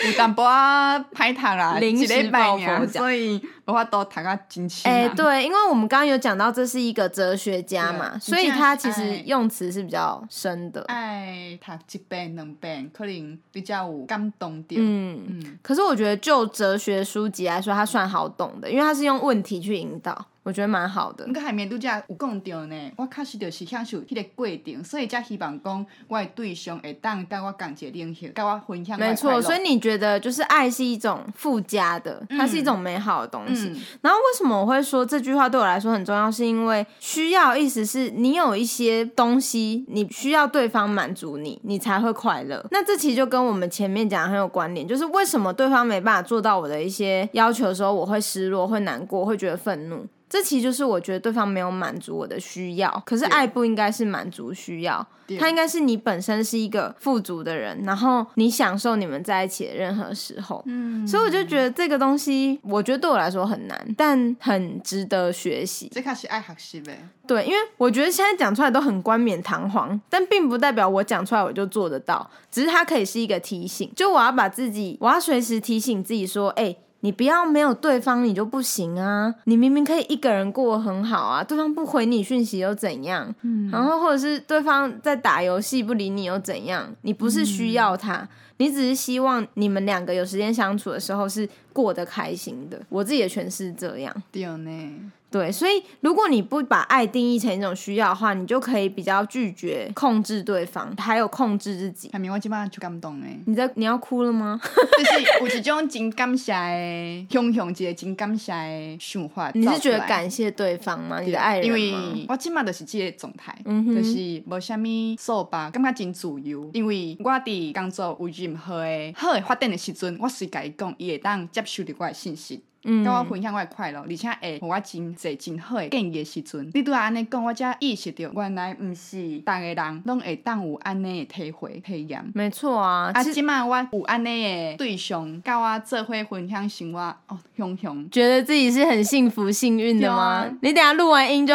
[0.06, 4.89] 有淡薄啊歹读啦， 临时抱佛脚，所以无法度读啊真深。
[4.89, 10.82] 哎，对，因为我们刚刚有讲到这是一个哲学家嘛，所以他其实用词是比较深的。
[10.88, 14.82] 爱读一遍两遍，可能比较有感动点。
[14.82, 15.60] 嗯嗯。
[15.62, 20.27] 可是我觉得就哲学书籍来说，他算好懂的，因为他是用问题去引导。
[20.43, 21.27] 我觉得蛮好的。
[21.27, 28.97] 你个海绵度假有讲到呢，我确实就是享受迄个过程，所以才希望讲我的对象会当跟我共一个领域，跟我分享。
[28.97, 33.56] 没错，所以你觉得就是爱是一种附加的，它是一种美好的东西。
[33.65, 36.31] 嗯、然后为什么我会说这句话对我来说很重要？
[36.31, 42.65] 是因为需要意思是你有一些东西，你需要对方满足你，你才会快乐。
[42.71, 50.05] 那这其实就跟我们前面讲的很有关联，就是为什么对方没办法做到我的一些要求的时候，我会失落、会难过、会觉得愤怒。
[50.29, 55.07] 这其实就是我觉得对方没有满足我的需要，可是爱不应该是满足需要，
[55.39, 60.61] 它应该是你本身是一个富足的人，然后你享受你们在一起的任何时候。
[60.65, 65.89] 嗯，所以我就觉得这个东西，我觉得对我来说很难，但很值得学习。
[65.93, 67.07] 这开始爱学习呗。
[67.25, 76.75] 对，因为我觉得现在讲出来都很冠冕堂皇，但并不代表我讲出来我就做得到，只是它可以是一个提醒，就我要把自己，我要随时提醒自己说，哎。
[77.01, 79.33] 你不要没有对方你就不行啊！
[79.45, 83.33] 你明明可以一个人过得很好啊，对方不回你讯息又怎样？
[83.43, 86.93] 嗯，然后或者是对方在打游戏不理你又怎样？
[87.01, 92.81] 你不是需要他，嗯、你只是希望你们两个有时间相处的时候是过得开心的。
[92.89, 94.23] 我自己的诠释是这样。
[94.31, 95.12] 对呢。
[95.29, 102.09] 对，所以如果你不把爱定义成一种需要的话，你就可以比较拒绝控制对方，还有控制自己。
[102.13, 103.37] 还没我基本上就感动哎！
[103.45, 104.59] 你在你要哭了吗？
[104.63, 109.51] 就是有一种真感谢的，雄雄一个真感谢的想法。
[109.55, 111.19] 你是觉得感谢对方吗？
[111.19, 111.65] 你的爱人？
[111.67, 114.85] 因为我基本上就是这个状态，嗯、就是无啥物
[115.19, 116.69] 束缚，感觉真自由。
[116.73, 122.63] 因为我伫工作有任何的好的发展的时阵，我随甲伊讲，伊会当接受到我的信息。
[123.04, 132.23] 跟我分享我的快乐，而且会互我真侪真好的建议的时阵，你拄仔安尼讲，我才意识到原来毋是逐个人拢会当有安尼的体会体验。
[132.34, 140.17] 没错啊，啊，即摆我有安尼的对象，甲我做伙分享生活，哦，雄雄，觉得自己是很幸福幸运的吗？
[140.17, 141.54] 啊、你等下录完音就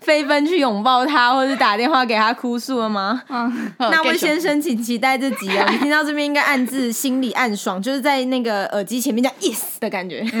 [0.00, 3.22] 飞奔去拥抱他，或者打电话给他哭诉了吗？
[3.28, 5.68] 嗯，那位先生，请期待这集啊。
[5.70, 10.26] 你听到这边应该暗自心里暗爽，就是在那个耳机前面叫 yes 的感觉。
[10.32, 10.40] 嗯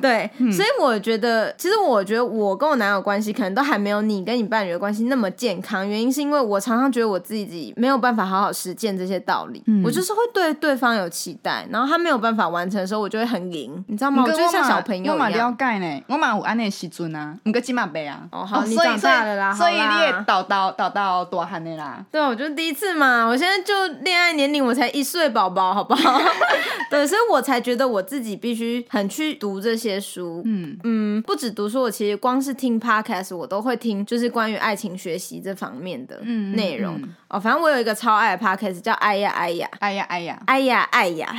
[0.00, 5.86] 对，嗯、所以我觉得，其实我觉得我跟我男友关系可能都还没有你跟你伴侣的关系那么健康。
[5.86, 14.22] 原因是因为我常常觉得我自己没有办法好好实践这些道理，嗯、我就是会对对方有期待，然后他没有办法完成的时候，我就会很赢，你知道吗？
[14.26, 15.14] 我就像小朋友一样。
[15.14, 18.20] 我蛮了解呢，我嘛有安内时阵啊，唔过起码背啊。
[18.30, 22.04] 哦，好，你长大了啦，所以，所以你也导到导到大汉的啦。
[22.10, 26.20] 对，我就第一次嘛，我现在就恋爱年龄我才一岁宝宝，好不好？
[26.90, 30.78] 对，所以我才觉得我自己必须很去读这些书，嗯。
[30.84, 36.20] 嗯，不止读书，我其实光是听 podcast 我都会听，就是关于爱情学习这方面的
[36.54, 36.94] 内容。
[36.94, 37.02] 嗯。
[37.02, 39.68] 嗯嗯、哦，反正我有一个超爱的 podcast 叫哎呀哎呀。
[39.80, 40.42] 哎呀哎呀。
[40.46, 41.36] 哎呀哎呀。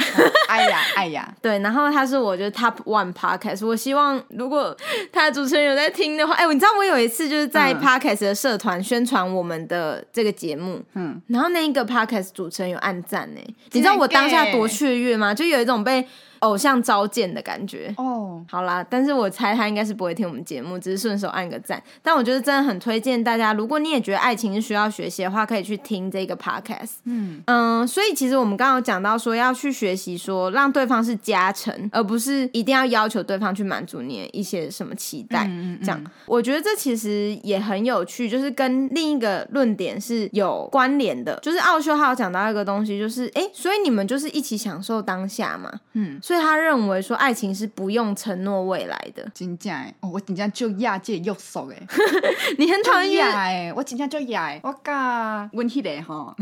[0.49, 3.65] 哎呀 哎呀，对，然后他是我觉得 top one podcast。
[3.65, 4.75] 我希望如果
[5.11, 13.39] 他的主持人有在听的话，哎，你知道我有一次就是在 podcast 的社团宣传我们的这个节目，嗯，然后那一个 podcast 主持人有按赞呢，
[13.71, 15.33] 你知道我当下多雀跃吗？
[15.33, 16.05] 就有一种被。
[16.41, 18.41] 偶像召见的感觉哦，oh.
[18.49, 21.81] 好啦，但是我猜他应该是不会听我们节目，只是顺手按个赞。
[22.01, 26.93] 但我觉得真的很推荐大家，如果你也觉得爱情是需要学习的话，可以去听这个 podcast。
[27.05, 35.45] 嗯嗯，所以其实我们刚刚有讲到说要去学习，说让对方是加成，而不是一定要要求对方去满足你的一些什么期待。
[35.45, 45.71] 嗯嗯，这样我觉得这其实也很有趣，就是跟另一个论点是有关联的，就是奥修还有讲到一个东西，就是哎、欸，所以你们就是一起享受当下嘛。
[45.93, 46.19] 嗯。
[46.31, 51.87] 所以他认为说爱情是不用承诺未来的，真正哦，我真正就亚这约束诶，
[52.57, 53.29] 你很讨厌。
[53.29, 56.33] 诶，我真正就亚我甲阮迄个吼，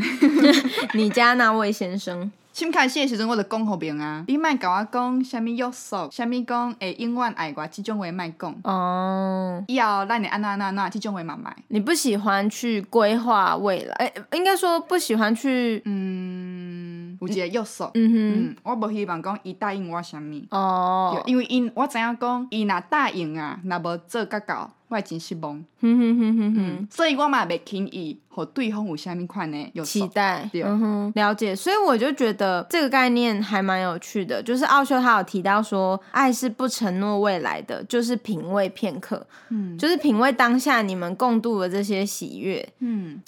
[0.94, 8.56] 你家那位先生，先开始的时阵我就讲好明啊，你莫甲我讲啥物约束，啥物讲会永远爱我，这种话莫讲。
[8.66, 9.64] 哦。
[9.68, 11.52] 以后咱会安那安那安怎，这种话嘛莫。
[11.70, 16.89] 你不喜欢去规划未来，诶、欸，应该说不喜欢去嗯。
[17.20, 29.70] 有一个约束，嗯嗯哼，我无希望讲伊答应我啥物，哦，因为因我知影讲伊若答应啊，若无做甲到，我会真失望，哼哼哼哼哼，所以我嘛袂轻易，互对方有啥物款呢？
[29.74, 43.22] 有期待，对嗯哼，了解，所以我就觉得这个概念还蛮有趣的，就是奥修他有提到说，爱是不承诺未来的，就是品味片刻，嗯，就是品味当下你们共度的这些喜悦，嗯。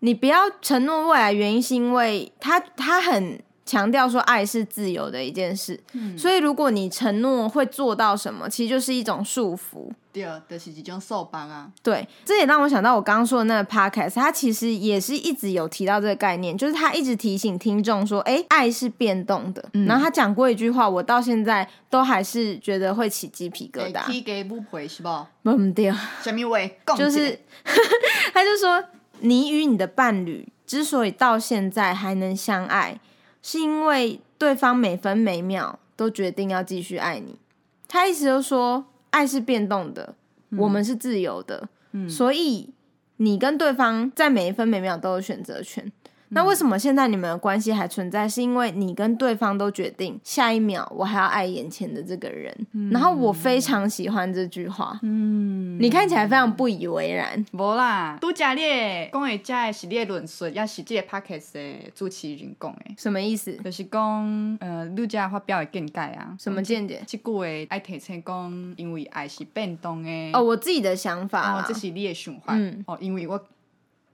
[0.00, 9.90] 你不要承诺未来，原因是因为他他很强调说爱是自由的一件事，嗯、所以如果你承诺会做到什么，其实就是一种束缚。
[10.10, 11.70] 对，就是一种束缚啊。
[11.82, 19.62] 对，这也让我想到我刚刚说的那个 podcast，他其实也是一直有提到这个概念，就是他一直提醒听众说，哎，爱是变动的。
[19.74, 24.06] 嗯、然后他讲过一句话，我到现在都还是觉得会起鸡皮疙瘩。
[24.06, 25.08] 起鸡母皮是不？
[25.42, 26.58] 不对，什么话？
[26.96, 27.38] 就是
[28.32, 28.82] 他就说。
[29.20, 33.00] 你与你的伴侣之所以到现在还能相爱，
[33.42, 37.36] 是因为对方每分每秒都决定要继续爱你。
[37.86, 40.14] 他意思就是说，爱是变动的，
[40.50, 42.70] 嗯、我们是自由的，嗯、所以
[43.16, 45.90] 你跟对方在每一分每秒都有选择权。
[46.30, 48.28] 那为什么现在你们的关系还存在？
[48.28, 52.54] 是因为你跟对方都决定下一秒我还要爱眼前的这个人。
[52.72, 54.98] 嗯、然后我非常喜欢这句话。
[55.02, 57.44] 嗯，你看起来非常不以为然。
[57.52, 58.60] 无啦，拄则你
[59.12, 62.80] 讲的这个是你的论述，也是这个 podcast 的主持人讲的。
[62.96, 63.52] 什么意思？
[63.64, 66.36] 就是讲，呃，你这发表的见解啊。
[66.38, 67.02] 什么见解？
[67.06, 70.10] 这句话爱提醒讲，因为爱是变动的。
[70.32, 71.60] 哦，我自己的想法。
[71.60, 72.54] 哦，这是你的想法。
[72.54, 72.84] 嗯。
[72.86, 73.42] 哦，因为我。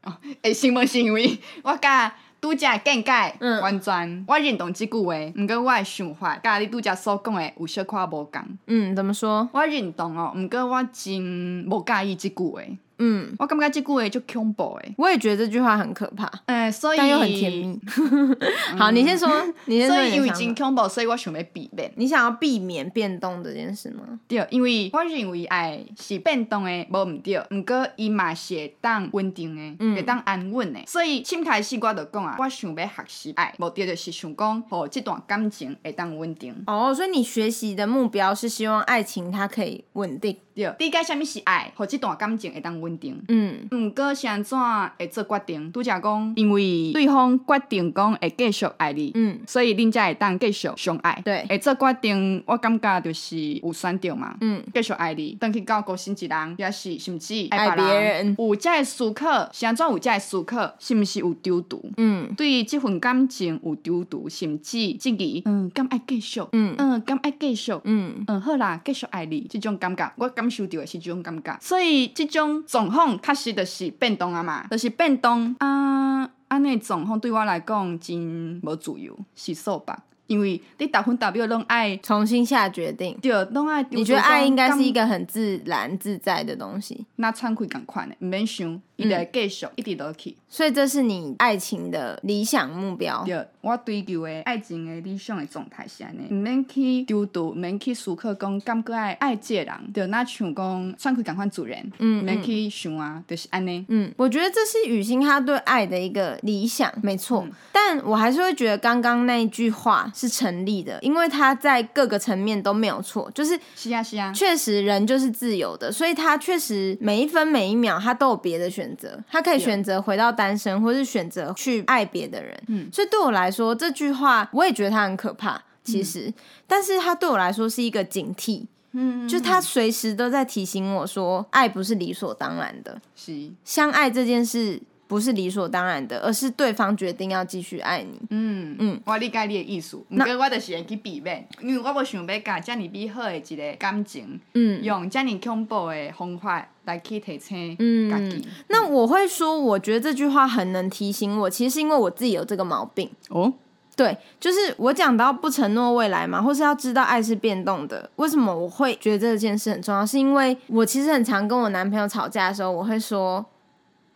[0.04, 0.12] 哦，
[0.42, 8.42] 诶，是毋是因为我甲拄则见解，嗯、完全我认同即句话，毋过我的想法甲你拄则所讲的有小可无共。
[8.66, 9.48] 嗯，怎么说？
[9.52, 12.60] 我认同哦，毋过我真无介意即句话。
[12.98, 17.80] 嗯，我感觉这句话就恐怖诶，我也觉得这句话很可怕，哎，所以但又很甜蜜。
[18.78, 19.28] 好，你先说，
[19.66, 19.96] 你先说。
[19.96, 21.92] 所以因为真恐怖，所以我想要避免。
[21.96, 24.18] 你想要避免变动这件事吗？
[24.28, 30.84] 对，因为我认为爱是变动诶，无毋对，毋过伊嘛是会当稳定诶，会当安稳诶。
[30.86, 36.54] 所以，先开始我就讲啊，我想要学习爱，目的就是想讲，互这段感情会当稳定。
[36.66, 40.36] 哦，所以你学习的目标是希望爱情它可以稳定。
[40.54, 43.20] 对，理解啥物是爱，互这段感情会当稳定。
[43.28, 44.58] 嗯，毋过是安怎
[44.98, 45.72] 会做决定？
[45.72, 51.20] 拄则讲，因为对方决定讲会继续爱你，嗯，所以恁才会当继续相爱。
[51.24, 60.74] 对，会做决定，我感觉就是有选择嘛，嗯，继续爱你，等去到高新一人，也是甚至爱别人，人有遮个思考，是安怎有遮个思考？
[60.78, 61.82] 是毋是有丢毒？
[61.96, 66.40] 嗯，对这份感情有丢毒，甚至质疑，嗯，敢爱继续？
[66.52, 67.72] 嗯嗯，敢爱继续？
[67.84, 79.96] 嗯嗯，好啦，继续爱你，这种感觉，我感受到的是这种感觉，所以这种状况确实就是变动啊嘛，就是变动啊，安尼状况对我来讲真无自由，是说吧。
[80.26, 83.84] 因为你打分打表拢爱重新下决定，对，拢爱。
[83.90, 87.04] 你觉得爱应该是一个很自然自在的东西？
[87.16, 90.34] 那畅快赶快的，毋免想，伊就会继续一直落去。
[90.48, 93.22] 所以这是你爱情的理想目标。
[93.24, 103.84] 对，我追求的爱情的理想的状态是安尼，毋免去丢度，唔免去思考讲感觉爱爱这人，就那像讲畅快赶快主人，嗯，唔免去想啊，就是安尼。
[103.88, 107.44] 嗯，我觉得这是雨欣她对爱的一个理想，没错。
[107.46, 110.10] 嗯、但我还是会觉得刚刚那一句话。
[110.14, 122.56] 是成立的，因为他在各个层面都没有错，就是是啊是啊，确实人就是自由的，所以他确实每一分每一秒他都有别的选择，他可以选择回到单身，或是选择去爱别的人。
[122.68, 126.34] 嗯，所以对我来说这句话我也觉得他很可怕，其实，嗯、
[126.68, 134.80] 但是他对我来说是一个警惕，嗯，就他随时都在提醒我说，爱不是理所当然的，是相爱这件事。
[135.14, 138.20] 不是理所当然的，而是对方决定要继续爱你。
[138.30, 147.76] 嗯嗯，我理解你的意思，不过我就是会去避免，因为我无想要甲遮尔美好的一个感情，嗯，用遮尔恐怖的方法来去提醒
[148.10, 148.44] 家己。
[148.44, 153.08] 嗯，那我会说，我觉得这句话很能提醒我，其实是因为我自己有这个毛病。
[153.28, 153.52] 哦，
[153.94, 158.10] 对，就是我讲到不承诺未来嘛，或是要知道爱是变动的。
[158.16, 160.04] 为什么我会觉得这件事很重要？
[160.04, 163.46] 是因为我其实很常跟我男朋友吵架的时候，我会说。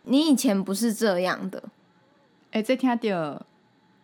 [0.03, 1.63] 你以前不是这样的，
[2.51, 3.45] 哎、欸，这听到。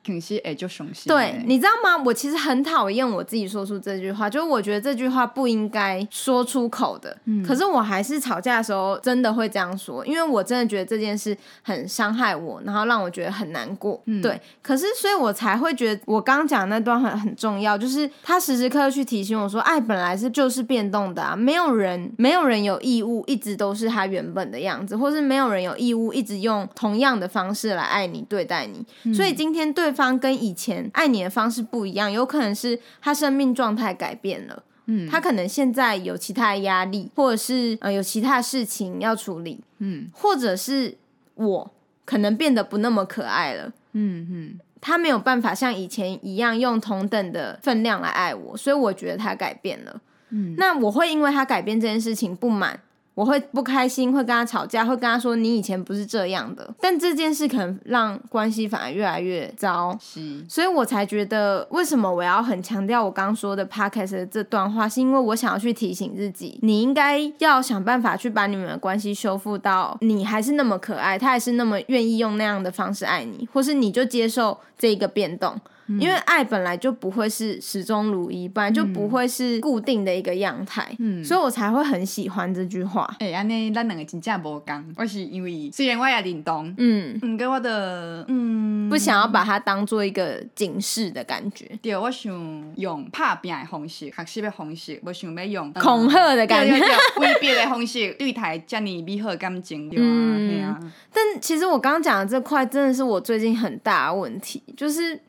[0.06, 1.12] 平时哎就雄心。
[1.12, 2.04] 对，你知道吗？
[2.06, 7.18] 我其实很讨厌我自己说出这句话，就是我觉得这句话不应该说出口的。
[7.26, 14.00] 嗯，可是我还是吵架的时候真的会这样说，因为我真的觉得这件事很伤害我，然后让我觉得很难过。
[14.06, 14.40] 嗯，对。
[14.62, 28.86] 可是，所以我才会觉得我刚刚讲那段很很重要，就是他时时刻刻去提醒我说，爱本来是就是变动的啊，没有人没有人有义务一直都是他原本的样子，或是没有人有义务一直用同样的方式来爱你对待你。
[29.06, 29.95] 嗯，所以今天对。
[29.96, 40.98] 方跟以前爱你的方式不一样，有可能是他生命状态改变了，嗯，他可能现在有其他的压力，或者是呃有其他事情要处理，嗯，或者是
[41.36, 41.72] 我
[42.04, 52.82] 可能变得不那么可爱了，嗯嗯，他没有办法像以前一样用同等的分量来爱我，所以我觉得他改变了，嗯，那我会因为他改变这件事情不满。
[53.16, 56.70] 我会不开心，会跟他吵架，会跟他说你以前不是这样的。
[56.80, 75.58] 但这件事可能让关系反而越来越糟，是，所以我才觉得为什么我要很强调我刚刚说的 podcast 的这段话，是因为我想要去提醒自己，你应该要想办法去把你们的关系修复到你还是那么可爱，他还是那么愿意用那样的方式爱你，或是你就接受这一个变动。
[75.88, 83.08] 因为爱本来就不会是始终如一，本来就不会是固定的一个样态，嗯，所以我才会很喜欢这句话。
[83.20, 91.70] 哎、欸，安尼咱两个真正无共，我是因为虽然我也认同，嗯，嗯，跟我的嗯，不想要把它当做一个警示的感觉。
[91.82, 92.34] 对，我想
[92.78, 96.74] 用拍拼的方式、学习的方式，我想要用、嗯、恐吓的感觉、
[97.18, 100.80] 威逼的方式对待这么美好的感情，对啊，嗯、对啊。
[101.14, 105.20] 但其实我刚刚讲的这块，真的是我最近很大的问题，就是。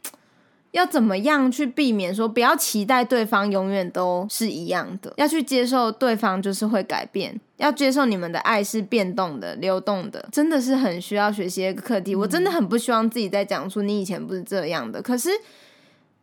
[0.77, 12.15] 要怎么样去避免说不要期待对方永远都是一样的，要去接受对方就是会改变，要接受你们的爱是变动的、流动的，真的是很需要学习的一个课题。
[12.15, 15.01] 我真的很不希望自己再讲出你以前不是这样的。
[15.01, 15.31] 可是，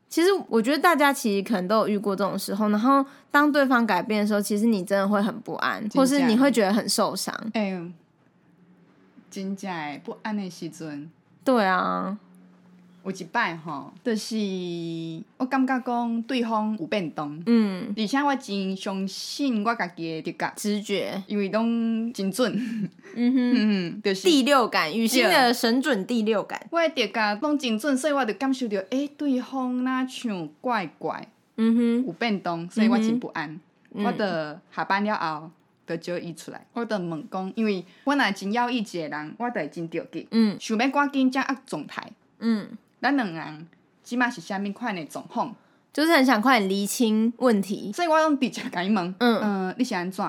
[0.07, 7.33] 其实我觉得大家其实可能都有遇过这种时候，然后当对方改变的时候，其实你真的会很不安，或是你会觉得很受伤。
[7.55, 7.87] 哎呦，
[9.31, 11.09] 真假不安的时阵，
[11.43, 12.19] 对啊。
[13.05, 14.35] 有一摆吼，就是
[15.35, 22.49] 我感觉讲对方有变动，嗯，而且我真相信我家己的直觉，直觉，因为拢真准，
[23.15, 31.27] 嗯哼，嗯就是第六感，雨欣的神准第六感，我的直觉拢真准，所以我就感受到，诶、欸，对方若像怪怪，
[31.57, 33.59] 嗯哼，有变动，所以我真不安，
[33.91, 35.51] 嗯、我的下班了后，
[35.85, 42.69] 就招伊出来，我就问讲，因为我若真要伊一个人，我就会真着急，嗯，想要赶紧掌握状态，嗯。
[43.03, 43.67] 咱两人
[44.01, 45.53] 即码是虾米款的状况，
[45.91, 49.39] 就是很想快点厘清问题，所以我用直接甲伊问，嗯。
[49.41, 50.25] 嗯、呃，你是安怎？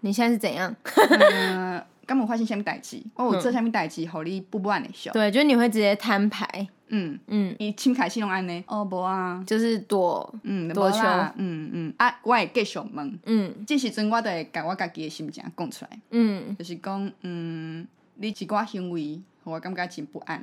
[0.00, 0.74] 你现在是怎样？
[1.20, 3.00] 呃， 敢有发生虾米代志？
[3.14, 5.12] 我有做虾米代志，互你不不安的笑。
[5.12, 7.16] 对，就是你会直接摊牌，嗯。
[7.28, 10.98] 嗯，伊亲开心拢安尼，哦，无啊，就是躲，嗯，躲球，
[11.36, 20.42] 嗯嗯，啊，我会继续问，嗯，即时阵我就会甲我家己的心情讲出来，嗯，就是讲，嗯，你一寡行为，我感觉真不安。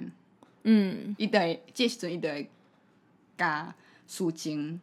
[0.67, 2.49] 嗯，伊对，这时阵伊会，
[3.37, 3.75] 甲
[4.07, 4.81] 事情，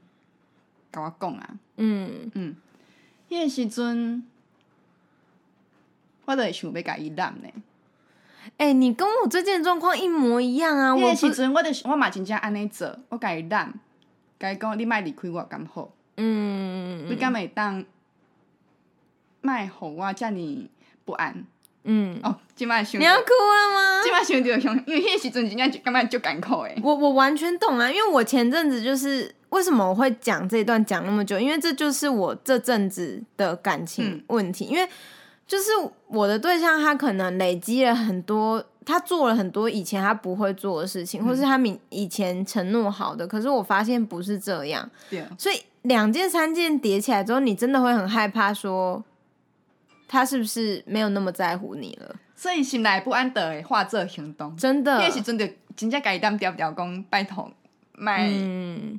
[0.93, 1.59] 甲我讲啊。
[1.77, 2.55] 嗯嗯，
[3.29, 4.25] 迄个时阵，
[6.25, 7.49] 我都会想要甲伊揽呢。
[8.59, 10.95] 哎、欸，你跟我最近的状况一模一样啊！
[10.95, 13.75] 迄个时阵，我就我嘛真正安尼做，我甲伊揽，
[14.39, 15.93] 甲伊讲你莫离开我敢好。
[16.17, 17.85] 嗯，你敢会当，
[19.41, 20.69] 莫互我遮尔
[21.05, 21.45] 不安。
[21.85, 24.01] 嗯哦，你要哭了吗？
[24.05, 26.81] 今晚想就想，因为那时阵真正就感觉就艰苦诶。
[26.83, 34.67] 我我完全懂啊，因为我前阵子就是为什么我会讲这一段讲那么久，因为这就是我这阵子的感情问题。
[34.67, 34.89] 嗯、因为
[35.47, 35.71] 就是
[36.07, 44.89] 我的对象，他可能累积了很多，他做了很多以前他不会做的事情，嗯、或是他明以前承诺好的，可是我发现不是这样。
[45.11, 49.03] 对，所以两件三件叠起来之后，你真的会很害怕说。
[50.13, 52.15] 他是不是没有那么在乎你了？
[52.37, 54.99] 所以心内不安的会化作行动，真的。
[54.99, 57.51] 那时阵就真正家己当调调讲，拜托，
[57.93, 58.29] 卖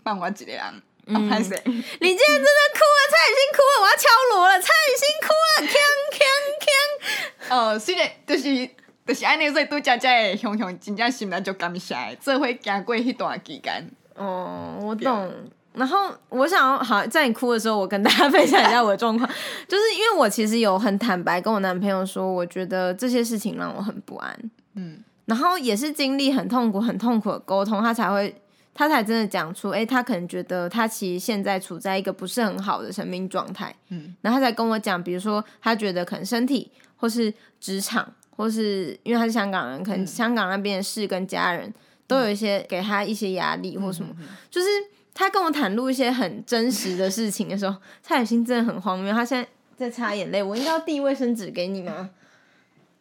[0.03, 0.61] 放我一个人。
[1.05, 1.49] 嗯， 歹势。
[1.65, 5.75] 你今天真的哭了，蔡雨欣哭了，我要敲锣了，蔡雨欣哭了，锵
[6.17, 6.23] 锵
[6.63, 7.55] 锵。
[7.55, 8.67] 哦，虽然就是
[9.05, 13.87] 就是安尼，所以拄才才会熊熊真正心内就感谢，这会行过迄段期间。
[14.15, 15.31] 哦，我懂。
[15.73, 19.27] 然后我想要好在你哭的时候，我跟大家分享一下我的状况，
[19.67, 28.39] 就是因为我其实有很坦白跟我男朋友说，我觉得这些事情让我很不安，嗯，然后也是经历很痛苦、很痛苦的沟通，他才会，
[28.73, 41.73] 他才真的讲出，哎，他可能觉得他其实现在处在一个不是很好的生命状态，嗯，然后他才跟我讲，比如说他觉得可能身体或是职场，或是因为他是香港人，可能香港那边的事跟家人
[42.05, 44.13] 都有一些给他一些压力或什么，
[44.51, 44.67] 就是。
[45.13, 49.13] 他跟我袒露一些很真实的事情的时候，蔡雨欣真的很荒谬。
[49.13, 52.09] 他现在在擦眼泪，我应该要递卫生纸给你吗？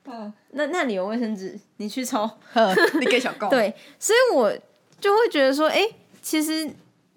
[0.05, 2.29] 嗯，那那里有卫生纸，你去抽。
[3.01, 3.49] 你给小高。
[3.49, 4.53] 对，所以我
[5.01, 6.71] 就会觉得说，哎、欸，其实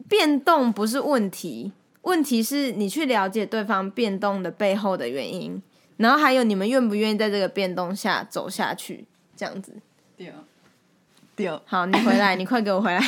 [0.08, 1.72] 变动不是问题，
[2.04, 5.62] 问题是你去了解对方变动的背后的原因，
[5.98, 9.74] 然后还有你们愿不愿意在这个变动下走下去，这样子。
[10.16, 10.36] 对啊。
[11.36, 13.00] 对， 好，你回来，你快给我回来。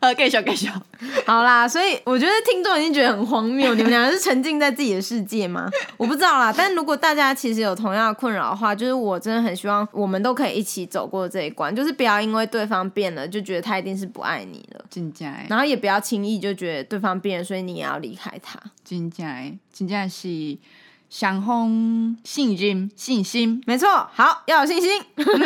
[0.00, 0.70] 好， 继续继续。
[1.26, 5.68] 好啦，所以我觉得听众已经觉得很荒谬，你们两个是沉浸在自己的世界吗？
[5.96, 6.54] 我不知道啦。
[6.56, 15.26] 但如果大家其实有同样的困扰的话，就是我真的很希望我们都可以一起走过这一关，就是不要因为对方变了就觉得他一定是不爱你了，真的。
[15.48, 19.16] 然后也不要轻易就觉得对方变了，所以你也要离开他，真的，
[19.72, 20.56] 真的是。
[21.14, 21.52] 相互
[22.24, 23.88] 信心、信心，没错。
[24.12, 24.90] 好，要有信心，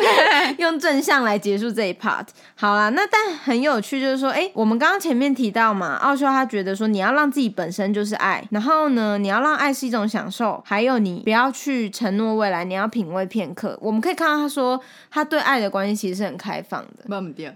[0.56, 2.24] 用正向来结束这一 part。
[2.54, 13.78] 好啦，那但很有趣，就是说，哎、欸，我们刚刚前面提到嘛，奥修他觉得说，你要让自己本身就是爱，然后呢，你要让爱是一种享受，还有你不要去承诺未来，你要品味片刻。
[13.82, 17.04] 我们可以看到他说，他对爱的关系其实是很开放的，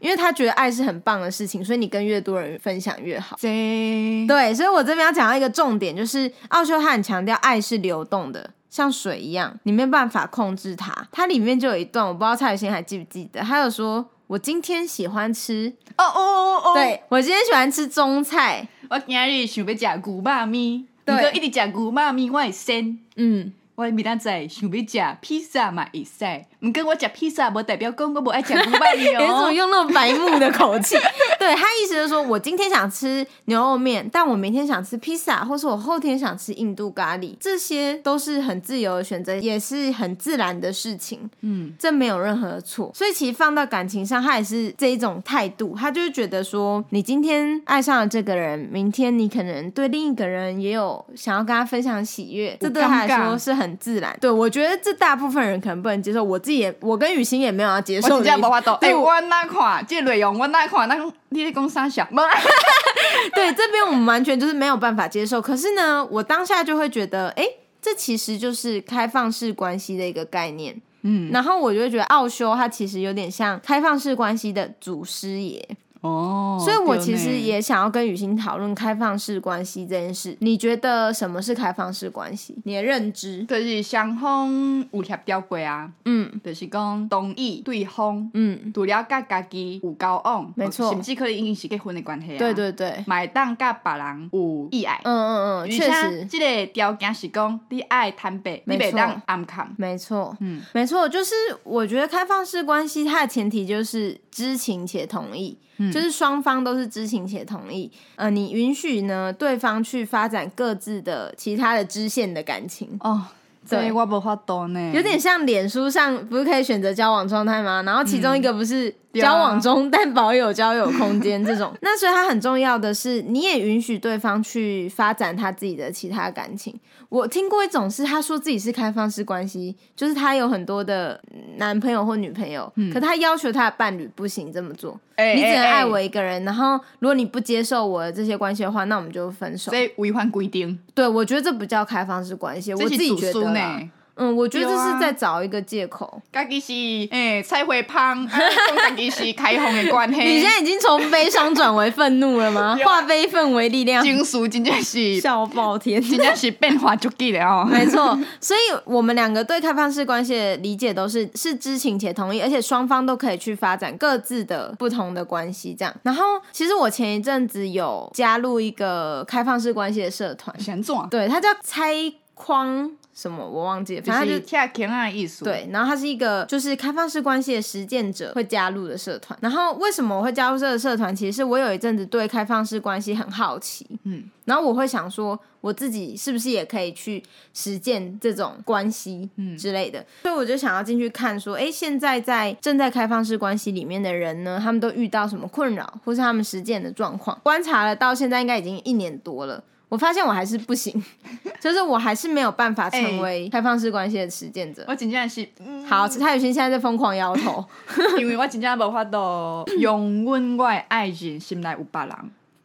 [0.03, 3.39] 因为他觉得爱是很棒的事情，所以你跟越多人分享越好。
[3.41, 11.07] 对，所以我这边要讲到一个重点，就是奥修他很强调爱是流动的，像水一样，你没办法控制它。
[11.11, 26.25] 它里面就有一段，我不知道蔡雨欣还记不记得，他有说：“我今天喜欢吃哦哦哦哦，对我今天喜欢吃中菜，我今日想要吃牛肉面，对，一直吃牛肉面，我会先嗯。”我明仔载想要食披萨嘛，会使。
[26.61, 29.21] 毋过我食披萨，无代表讲我无爱食牛肉面哦。
[29.25, 30.95] 你怎么用那么白目的口气？
[31.43, 41.29] 对，他意思就是说，我今天想吃牛肉面，但我明天想吃披萨，或是我后天想吃印度咖喱，这些都是很自由的选择，也是很自然的事情。
[41.41, 42.93] 嗯，这没有任何的错。
[42.95, 45.75] 所以其实放到感情上，他也是这一种态度。
[45.77, 53.73] 他就是觉得说，你今天爱上了这个人，明天你可能对另一个人也有想要跟他分享喜悦，这对他来说是很。
[53.83, 58.17] 自然，对，我觉得这大部分人可能不能接受，我自己也，我跟雨欣也没有要接受。
[58.17, 60.97] 我真的无法度，哎，我那款这内容，我那款，那
[61.33, 62.07] 你在攻三小？
[63.35, 65.41] 对，这边我们完全就是没有办法接受。
[65.41, 67.45] 可是呢，我当下就会觉得，哎，
[67.81, 70.81] 这其实就是开放式关系的一个概念。
[71.03, 75.69] 嗯，然后我就会觉得奥修他其实有点像开放式关系的祖师爷。
[76.03, 80.37] 哦，所以我其实也想要跟雨欣讨论开放式关系这件事。
[80.41, 82.57] 你觉得什么是开放式关系？
[82.65, 83.45] 你的认知？
[83.47, 84.51] 就是双方
[84.93, 92.39] 有协调过啊，嗯，就是讲同意对方，嗯，除了甲家己有交往，没错，甚至可以已经是结婚的关系啊。
[92.39, 105.57] 对对对，买当甲别人有意爱，嗯嗯嗯，确实，这个条件是讲你爱坦白，你别当暗藏，没错，嗯，没错，就是我觉得开放式关系它的前提就是知情且同意。
[105.79, 113.23] 就是双方都是知情且同意，呃，你允许呢对方去发展各自的其他的支线的感情哦。
[113.69, 117.81] 对，我不法多呢，有点像脸书上不是可以选择交往状态吗？
[117.83, 121.73] 然后其中一个不是交往中，但保有交友空间这种。
[121.83, 126.79] 那所以它很重要的是，你也允许对方去发展他自己的其他感情。
[127.09, 131.21] 我听过一种是，他说自己是开放式关系，就是他有很多的
[131.59, 136.43] 男朋友或女朋友，可他要求他的伴侣不行这么做，你只能爱我一个人。
[136.45, 139.71] 然后如果你不接受我的这些关系的话，那我们就分手。
[139.71, 140.79] 所以违反规定。
[140.95, 143.89] 对，我觉得这不叫开放式关系，我自己觉得。
[144.15, 146.21] 嗯，我觉得这是在找一个借口。
[146.33, 146.73] 家己是
[147.11, 150.21] 诶，菜花芳， 家己是开放的关系。
[150.21, 152.79] 你现在已经从悲伤转为愤怒了吗？
[152.85, 154.03] 化悲愤为力量。
[154.03, 157.65] 金属真的是笑爆天，真的是变化足剧了哦。
[157.73, 165.75] 没错，所以我们两个对开放式关系的理解都是是知情且同意，而且双方都可以去发展各自的不同的关系。
[165.79, 171.07] 这样，然后其实我前一阵子有加入一个开放式关系的社团，想做？
[171.11, 171.95] 对，它叫拆
[172.35, 172.91] 框。
[173.15, 175.45] 什么我忘记了，反正就是跳钳啊艺术。
[175.45, 179.39] 对，然后它是一个就是开放式关系的实践者会加入的社团。
[179.43, 181.15] 然后为什么我会加入这个社团？
[181.15, 190.01] 其实是我有一阵子对开放式关系很好奇，嗯，然后我会想说，我自己是不是也可以去实践这种关系，嗯之类的。
[190.01, 197.39] 嗯、所以我就想要进去看，说，哎，现在在正在开放式关系里面的人呢，他们都遇到什么困扰，或是他们实践的状况？
[197.43, 199.63] 观察了到现在，应该已经一年多了。
[199.93, 200.91] 我发现我还是不行，
[201.61, 204.81] 就是我还是没有办法成为开放式关系的实践者。
[204.85, 205.47] 欸、我真正是，
[205.87, 207.63] 好，蔡雨欣现在在疯狂摇头，
[208.19, 212.11] 因为我真正无法度用阮我的爱人心内有别人。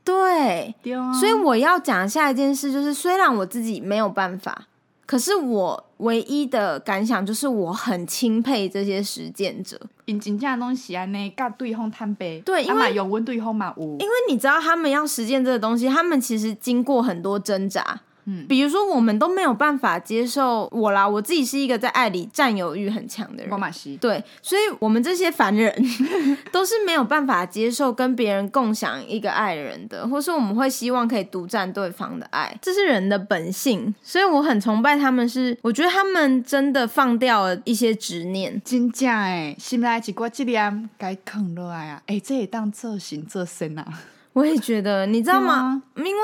[0.06, 0.74] 对，
[1.20, 4.64] 所以我要讲下一件事，就是虽然我自己没有办法。
[5.08, 9.80] 可是我唯一的感想就是，我很钦佩这些实践者。
[10.04, 13.84] 因真正东西安尼，甲对方坦白，对，因为有问对方嘛，有。
[13.84, 23.98] 因为你知道，他们要实践这个东西，他们其实经过很多挣扎，嗯，比如说我们都没有办法接受我啦，我自己是一个在爱里占有欲很强的人，我马西。
[23.98, 25.74] 对，所以我们这些凡人
[26.52, 33.96] 都是没有办法接受跟别人共享一个爱人的，或是我们会希望可以独占对方的爱，这是人的本性。
[34.04, 38.62] 所以我很崇拜他们，是我觉得他们真的放掉了一些执念。
[38.66, 42.02] 真正诶，心内一挂执念该扛落来啊！
[42.08, 43.86] 哎，这也当做行做身啊！
[44.34, 45.64] 我也觉得，你知道吗？
[45.64, 46.22] 吗因为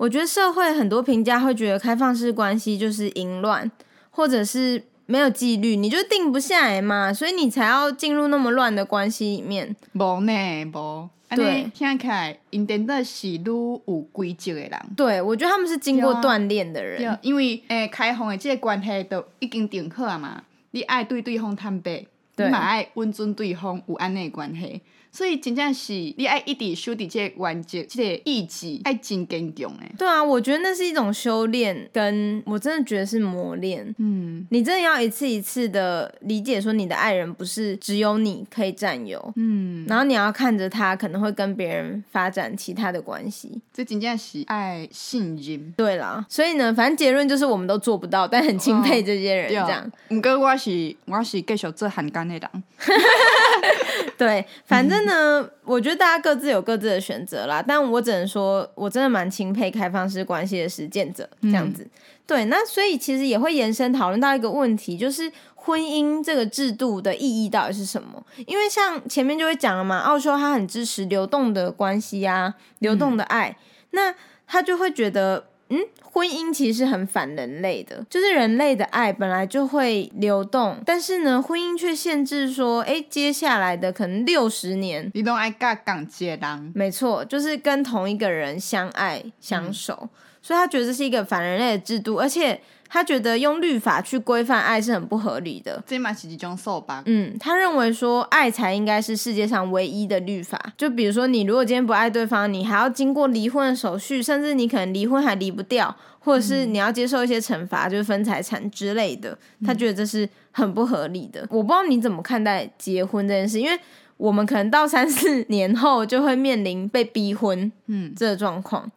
[0.00, 3.70] 我觉得社会很多评价会觉得开放式关系就是淫乱，
[4.10, 4.84] 或者是。
[5.10, 9.74] 没有纪律，你就定不下来嘛，所以你才要进入那么乱的关系里面。
[9.94, 11.08] 无呢，无。
[11.34, 14.80] 对，听起来，因真的是愈有规则的人。
[14.96, 17.02] 对，我觉得他们是经过锻炼的人。
[17.02, 24.80] 对，因为诶、欸，开放的这个关系都已经定好了嘛，你爱对对方坦白，你嘛爱温存对方有安内关系。
[25.12, 29.92] 所以真正是你爱一直修伫这个原则，这个意志爱真坚强诶。
[29.98, 33.94] 对啊，我觉得那是一种修炼，跟我真的觉得是磨练。
[33.98, 39.32] 嗯，你真的要一次一次的理解，说你的爱人不是只有你可以占有。
[39.36, 43.60] 嗯，然后你要看着他可能会跟别人发展其他的关系。
[43.72, 45.72] 这真正是爱信任。
[45.76, 49.48] 对啦，所以呢，反正结论就是我们都做不到，但很钦佩这些人。
[49.48, 52.50] 这样，唔过我是我是继续做汉奸的人。
[54.16, 57.62] 对，反正呢，嗯、我觉得大家各自有各自的选择啦。
[57.66, 61.82] 但我只能说，我真的蛮钦佩开放式关系的实践者这样子。
[61.82, 61.90] 嗯、
[62.26, 68.24] 对，那所以其实也会延伸讨论到一个问题，就是婚姻这个制度的意义到底是什么？
[68.46, 73.56] 因为像前面就会讲了嘛，奥修他很支持流动的关系啊，流动的爱，嗯、
[73.90, 74.14] 那
[74.46, 75.46] 他就会觉得。
[75.70, 90.08] 嗯，婚姻其实是很反人类的，就是人类的爱本来就会流动，但是呢，婚姻却限制说，哎，接下来的可能六十年，你都爱尬港接档，没错，就是跟同一个人相爱相守，嗯、
[90.42, 92.60] 所以他觉得这是一个反人类的制度，而且。
[92.92, 97.00] 他觉得用律法去规范爱是很不合理的，这嘛是一种说法。
[97.06, 100.60] 嗯，他认为说爱才应该是世界上唯一的律法。
[100.76, 109.38] 就比如说，你如果今天不爱对方，你还要经过离婚的手续，甚至你可能离婚还离不掉，或者是你要接受一些惩罚，就是分财产之类的。
[109.64, 111.46] 他觉得这是很不合理的。
[111.48, 113.78] 我不知道你怎么看待结婚这件事，因为
[114.16, 118.90] 我们可能到三四年后就会面临被逼婚，嗯，这个状况。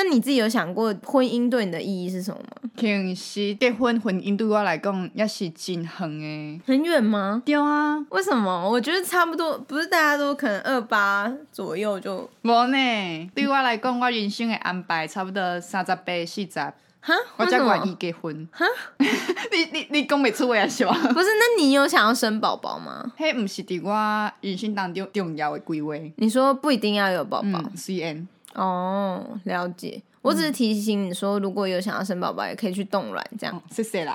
[0.00, 2.70] 那你自己有想过婚姻对你的意义是什么吗？
[2.76, 6.60] 其实结婚婚姻对我来讲也是真远诶。
[6.64, 7.42] 很远吗？
[7.44, 7.98] 对啊。
[8.10, 8.70] 为什么？
[8.70, 12.30] 我觉得差不多，不是大家都可能二八左右就。
[12.42, 16.72] 无呢，对我来讲，我人生的安排差不多三十八四十。
[17.00, 17.14] 哈？
[17.36, 18.48] 我才愿意结婚。
[18.52, 18.64] 哈？
[18.98, 20.92] 你你你讲不出话是吧？
[20.94, 23.10] 不是，那你有想要生宝宝吗？
[23.16, 25.94] 嘿，不是在我人生当中重要的规划。
[26.18, 27.64] 你说不一定要有宝宝。
[27.74, 28.28] C N。
[28.54, 30.02] 哦，了解。
[30.20, 33.56] 我只是提醒你说，如果有想要生宝宝，也可以去冻卵，这样。
[33.56, 34.14] 哦、谢谢啦。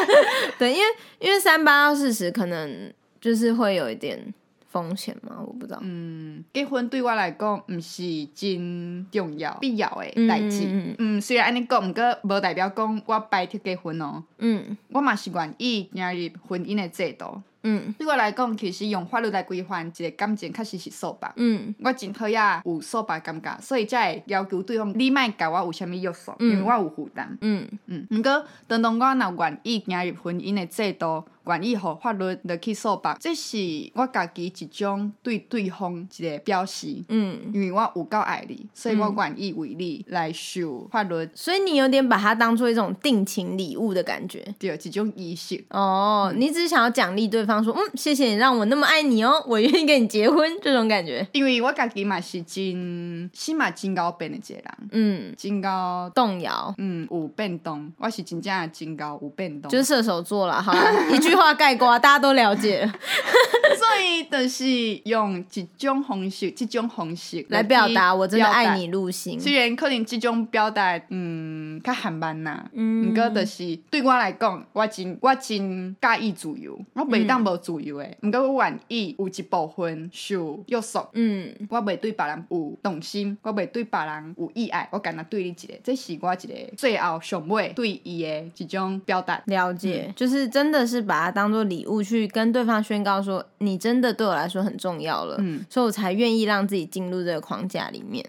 [0.58, 0.84] 对，因为
[1.18, 4.32] 因为三八到四十，可能就是会有一点
[4.70, 5.78] 风险嘛，我不知道。
[5.82, 8.02] 嗯，结婚对我来讲，不是
[8.34, 10.62] 真重要、必要的代志。
[10.66, 14.22] 嗯，嗯，虽然安尼讲，不过无代表讲我拜托结婚哦。
[14.38, 17.42] 嗯，我嘛是愿意加入婚姻的制度。
[17.62, 21.32] 嗯，对我来讲，其实用法律来规范一个感情，确实是说白。
[21.36, 27.36] 嗯，我真讨厌有说白感觉，所以才会要求对方你莫甲我有啥物约束，因为我有负担。
[27.40, 31.24] 嗯嗯，毋过当当我若愿意加入婚姻的制度。
[31.46, 33.56] 愿意互法律来去说白，这是
[33.94, 37.02] 我家己一种对对方一个表示。
[37.08, 41.28] 嗯，因为我有够爱你，所以我愿意为你来受法律。
[41.34, 45.64] 所以你有点把它当做一种定情礼物的感觉，对，一种仪式。
[45.70, 51.26] 哦，嗯、你只是想要奖励对方说，说嗯，谢谢你让我那么爱你哦，我愿意跟你结婚这种感觉。
[51.32, 60.72] 因为我家己嘛是真起码真高变的一个人，嗯，真高动摇，嗯，有变动，我是真正的真高有变动，就是射手座了，好
[61.10, 61.30] 一句。
[61.40, 64.66] 话概括，大家都了解， 所以就是
[65.04, 69.40] 用一种方式，这种方式来表达我真的爱你入心。
[69.40, 78.16] 虽然可能这种表达，嗯，较含慢呐，嗯，不过就是对我来讲，我真我真介意自由，我袂当无自由诶。
[78.20, 89.42] 不过我愿意有一部分受约束，嗯，我袂对别人有动心，我袂对别人有意爱，我敢若对你一个，这是我一个最后上尾对伊的一种表达。
[89.46, 91.40] 了解，嗯、就是真的是把它。
[91.40, 98.22] 当做礼物去跟对方宣告说，你真的对我来说很重要了，嗯，所以我才愿意让自己进入这个框架里面。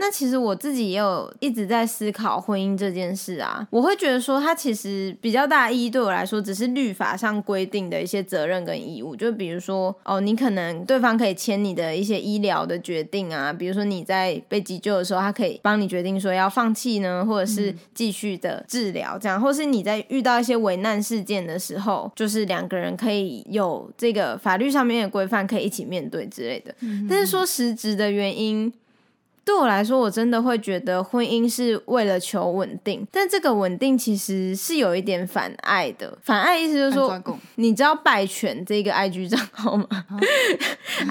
[0.00, 26.74] 那其实我自己也有一直在思考婚姻这件事啊，我会觉得说，它其实比较大意义对我来说，只是律法上规定的一些责任跟义务，就比如说，哦，你可能对方可以签你的一些医疗的决定啊，比如说你在被急救的时候，他可以帮你决定说要放弃呢，或者是继续的治疗这样，或是你在遇到一些危难事件的时候，就是两个人可以有这个法律上面的规范，可以一起面对之类的。
[27.06, 28.72] 但是说实质的原因。
[29.50, 36.16] 对我来说，我真的会觉得婚姻是为了求稳定，但这个稳定其实是有一点反爱的。
[36.22, 37.20] 反爱意思就是说，
[37.56, 39.86] 你知道拜犬这个 IG 账号吗？
[39.90, 40.06] 啊、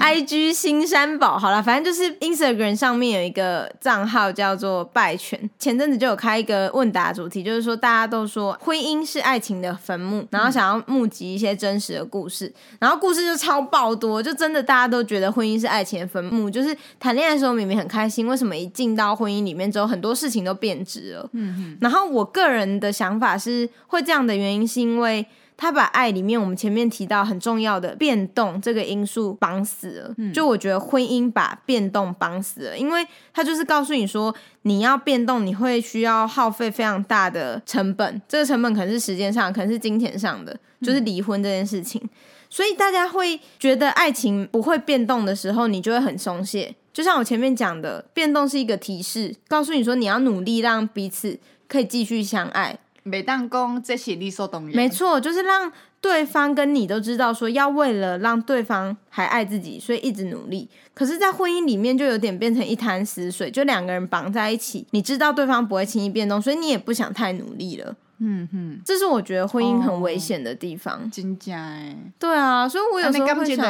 [0.00, 5.38] IG 新山宝，好了，反正就是 Instagram 上面有一个账号叫做拜犬。
[5.58, 18.29] 前阵子就有开一个问答主题，就是说大家都说婚姻是爱情的坟墓，然后想要募集一些真实的故事，然后故事就超爆多，就真的大家都觉得婚姻是爱情的坟墓，就是谈恋爱的时候明明很开心。
[18.30, 21.28] 为什么一进到婚姻里面之后，很多事情都变质了？
[21.32, 21.78] 嗯哼。
[21.80, 25.26] 然后我个人的想法是，会这样的原因是因为
[25.56, 30.14] 他把爱里面我们前面提到很重要的变动这个因素绑死了。
[30.16, 30.32] 嗯。
[30.32, 42.00] 就我觉得婚姻把变动绑死了，因为他就是告诉你说，你要变动，你会需要耗费非常大的成本，这个成本可能是时间上，可能是金钱上的，就是离婚这件事情。
[42.02, 42.08] 嗯。
[42.52, 46.74] 所以大家会觉得爱情不会变动的时候，你就会很松懈。
[46.92, 51.38] 就像我前面讲的，变动是一个提示，告诉你说你要努力让彼此
[51.68, 52.78] 可以继续相爱。
[53.02, 55.72] 每当公这些理所当然，没错，就是让
[56.02, 60.68] 对方跟你都知道说要为了让对方还爱自己，所以一直努力。
[60.92, 67.96] 可是，在婚姻里面就有点变成一潭死水，就两个人绑在一起，你知道对方不会轻易变动，所以你也不想太努力了。
[68.20, 71.00] 嗯哼，这是我觉得婚姻很危险的地方。
[71.00, 73.64] 哦、真假哎，对啊，所以我有时候会想，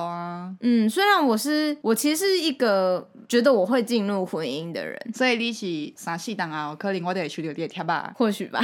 [0.00, 8.60] 啊、嗯，虽然我是我其实是一个觉得我会进入婚姻的人，所以你是三四档啊，可能我得去留点贴吧，或许吧。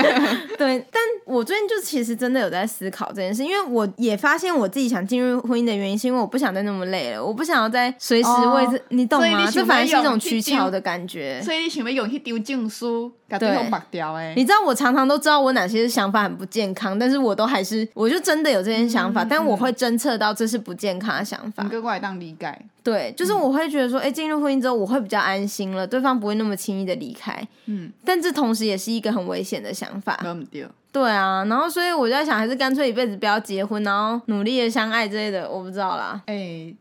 [0.58, 9.50] 对，但我最近就其实真的有在思考这件事，因为我也发现我自己想进入婚姻的原因，是因为我不想再那么累了，我不想要再随时为这，哦、你懂吗？
[9.50, 11.40] 这反而是一种取巧的感觉。
[11.42, 14.56] 所以你想要用去丢证书，把对方绑掉哎，你知道。
[14.66, 21.62] 我常常都知道我哪些想法很不健康，但是我都还是，我就真的有这些想法，嗯、但我会侦测到这是不健康的想法。
[21.62, 27.40] 你过来当理解，对，就是我会觉得说，哎、欸，进入婚姻之后，我会比较安心了，对方不会那么轻易的离开。
[27.66, 30.18] 嗯，但这同时也是一个很危险的想法。
[30.50, 36.20] 对，对啊，然后所以我就在想，还是干脆一辈子不要结婚，然后努力的相爱之类的，我不知道啦。
[36.26, 36.76] 哎、欸，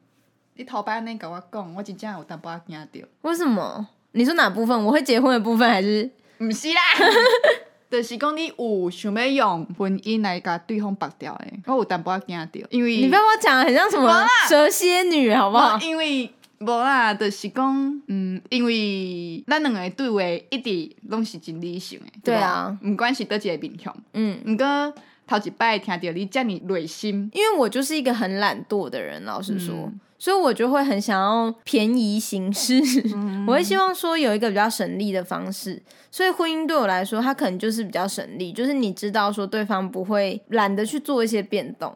[0.55, 3.07] 你头摆那跟我讲，我真正有淡薄仔惊到。
[3.21, 3.87] 为什么？
[4.13, 4.85] 你说哪部分？
[4.85, 6.09] 我会结婚的部分还是？
[6.37, 6.81] 不是啦。
[7.87, 15.79] 就是讲你有想要用婚姻来甲对方绑掉诶，我有淡薄仔惊到，因为你不要我讲的很像什么蛇蝎女，好不好？
[15.79, 16.29] 因为
[16.59, 24.93] 无啦，就是讲，嗯，因为咱两个对话一直拢是真理性诶，对啊，毋管是倒一个面向，嗯，毋过
[25.27, 29.73] 头一摆听到你这么内心，因为我就是一个很懒惰的人，老实说。
[29.73, 32.81] 嗯所以，我就会很想要便宜行事。
[33.47, 35.81] 我会希望说有一个比较省力的方式。
[36.09, 41.93] 所以，婚姻对我来说，它可能就是比较省力，就是你知道说对方不会懒得去做一些变动。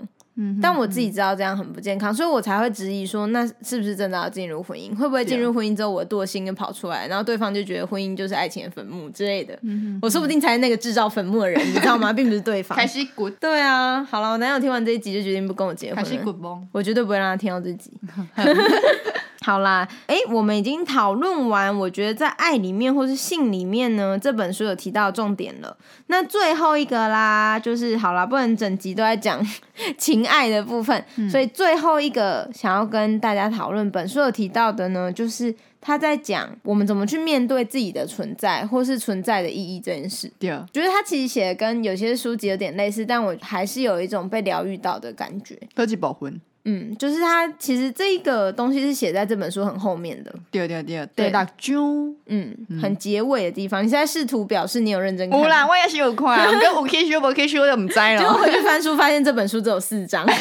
[0.61, 4.95] 但我自己知道这样很不健康，所以我才会质疑说，那是不是真的要进入婚姻？
[4.95, 9.57] 会不会进入婚姻之后，我的惰性跟跑出来，然后对方就觉得婚姻就是爱情的坟墓之类的？
[10.01, 12.13] 我说不定才是那个制造坟墓的人，你知道吗？
[12.13, 12.75] 并不是对方。
[12.79, 13.31] 开始滚。
[13.39, 16.03] 对啊，好了，我男友听完这一集就决定不跟我结婚
[16.71, 17.91] 我绝对不会让他听到这集。
[19.45, 25.75] 好啦，哎、欸，我们已经讨论完，我觉得在爱里面或是性里面呢，这本书有提到重点了。
[26.07, 29.41] 那最后一个啦，就是好啦，不能整集都在讲
[29.97, 40.29] 情爱的部分，嗯、所以最后一个想要跟大家讨论本书有提到的呢，就是他在讲我们怎么去面对自己的存在或是存在的意义这件事。
[40.37, 45.57] 对，觉得他其实写的跟有些书籍有点类似，但我还是有一种被疗愈到的感觉。
[45.73, 46.39] 科技保婚。
[46.65, 53.83] 嗯，就是它其实这一个东西是写在这本书很后面的，对对对对，大钟，嗯，很结尾的地方。
[53.83, 55.39] 你现在试图表示你有认真看？
[55.39, 58.17] 有啦，我也是有看， 跟五 K 书五 K 书我都唔知了。
[58.17, 60.25] 结果回去翻书，发现这本书只有四章。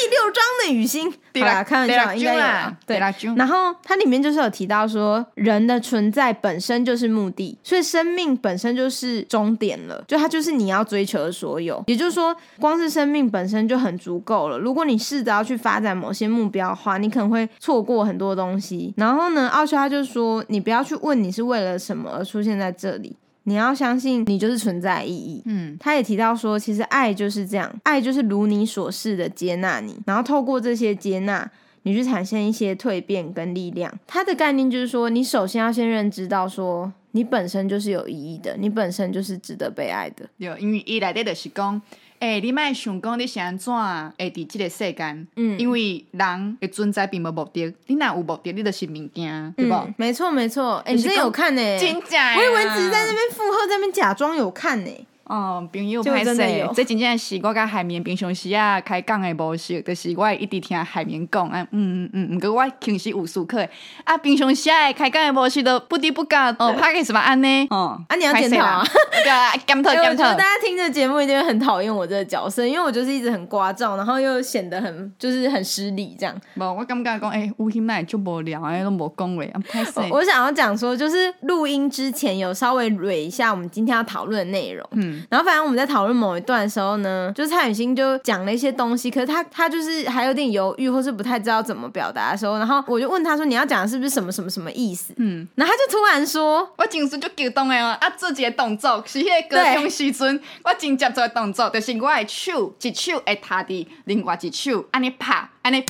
[0.00, 2.76] 第六章的雨欣，对啦，开玩笑，应该有啦。
[2.86, 2.98] 对，
[3.36, 11.82] 然后它里面就是有提到说，人的存在本身就是目的，所以生命本身就是终点了，就它就是你要追求的所有。
[11.88, 14.56] 也就是说，光是生命本身就很足够了。
[14.56, 18.92] 如果你试着要去发展某些目标的话，你可能会错过很多东西。
[18.96, 23.16] 然后呢，奥修他就说，你不要去问你是为了什么而出现在这里。
[23.44, 25.42] 你要相信你就是存在意义。
[25.46, 31.50] 嗯，他也提到说，其实爱就是这样，爱就是如你所示的接纳你，然后透过这些接纳，
[31.84, 33.90] 你去产生一些蜕变跟力量。
[34.06, 40.28] 它的概念就是说，你首先要先认知到说，你本身就是有意义的，你本身就是值得被爱的。
[40.36, 41.80] 有，因为伊内底就是讲。
[42.20, 45.28] 哎、欸，你莫想讲你是安怎会伫即个世间？
[45.36, 49.94] 嗯，因为人的存在并无目的，你若有目的，你就是物件，嗯、对无？
[49.96, 50.78] 没错，没错。
[50.84, 51.78] 诶、欸，你真有看呢、欸？
[51.78, 52.36] 真假？
[52.36, 54.90] 我以为只是在那边附和，在那边假装有看呢、
[55.28, 55.34] 欸。
[55.34, 63.68] 哦，朋友歹势，这真正是我甲海绵平常时啊开讲的模式，就是我一直听海绵讲，啊，嗯嗯嗯，毋过我平时有思考的，
[64.04, 67.66] 啊，平常时啊开讲的模式都不低不高，哦，拍个什么安呢？
[67.70, 70.08] 哦，啊，你要检讨啊， 对检讨检讨。
[70.10, 76.34] 我觉得大家听这节目一定会很讨厌我这个角色，因为我就是一直很聒噪，然后又显得很就是很失礼这样。
[76.54, 80.02] 无，我感觉讲，哎，吴欣奈就无聊，哎，都无讲话，啊，拍摄。
[80.10, 85.98] 我想要讲说，就是录音之前有稍微捋一下我们今天要讨论的内容，嗯，然后反正我们在讨。
[85.98, 105.84] 讨论某一段的时候呢，就是蔡雨欣就讲了一些东西，可是他他就是还有点犹豫，或是不太知道怎么表达的时候，然后我就问他说：“你要讲的是不是什么什么什么意思？”嗯，然后他就突然说：“我真是就激动的哦，啊，做一个动作是迄个歌中时阵，我真接做的动作，就是我的手一手会踏伫另外一手安尼拍，安尼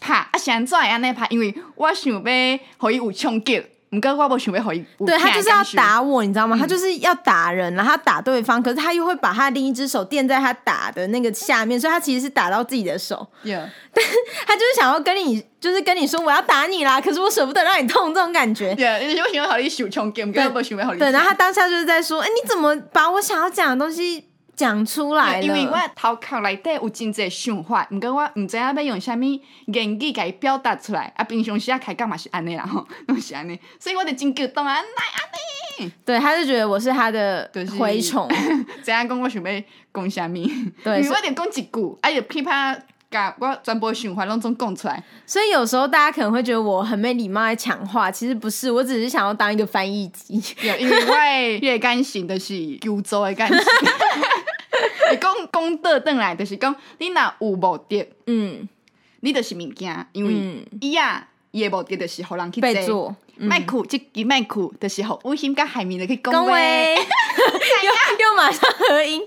[0.00, 2.20] 拍，啊，现在安尼拍，因为我想要
[2.78, 3.64] 互伊有冲击。”
[3.94, 6.56] 唔跟我不想要回应，对他就是要打我，你知道吗？
[6.56, 13.26] 嗯、他就是要打人，然后他打对方，可是他又会把他另一只手垫在他打的那个下面，所以他其实是打到自己的手。
[13.44, 13.68] Yeah.
[13.92, 14.04] 但
[14.46, 18.74] 他就是想要跟你，就是跟你说我要打你啦，可是我舍不得让你痛这种感觉。
[18.74, 19.56] 对，因为我想要
[20.92, 20.98] 你。
[20.98, 24.28] 对，然后他当下就是在说，哎、欸，你怎么把我想要讲的东西？
[24.56, 29.20] 讲出来了，因为我头壳内底有真侪想法，毋过我毋知影要用啥物
[29.66, 31.12] 言语甲伊表达出来。
[31.16, 35.92] 啊，平常时啊开讲嘛是安尼啦吼， 拢是安尼，所以我就真激动啊，来安尼。
[36.04, 38.28] 对，他就觉得我是他的蛔虫。
[38.84, 40.34] 这样讲我想要讲啥物？
[40.84, 42.76] 对，因为我得讲一句，啊，就噼啪
[43.14, 45.00] 甲我全部想法拢总讲出来。
[45.24, 50.42] 所以有时候大家可能会觉得我很没礼貌在抢话，其实不是，我只是想要当一个翻译机。
[50.80, 53.56] 因为我越感性的是九州的干型。
[55.12, 58.68] 你讲讲倒转来，就是讲你若有目的， 嗯，
[59.20, 63.14] 你就是物件，因为伊啊，伊的目的就是互人去做。
[63.36, 69.20] 麦苦即个麦库的时候，吴欣甲海绵的去讲话，又又马上合音。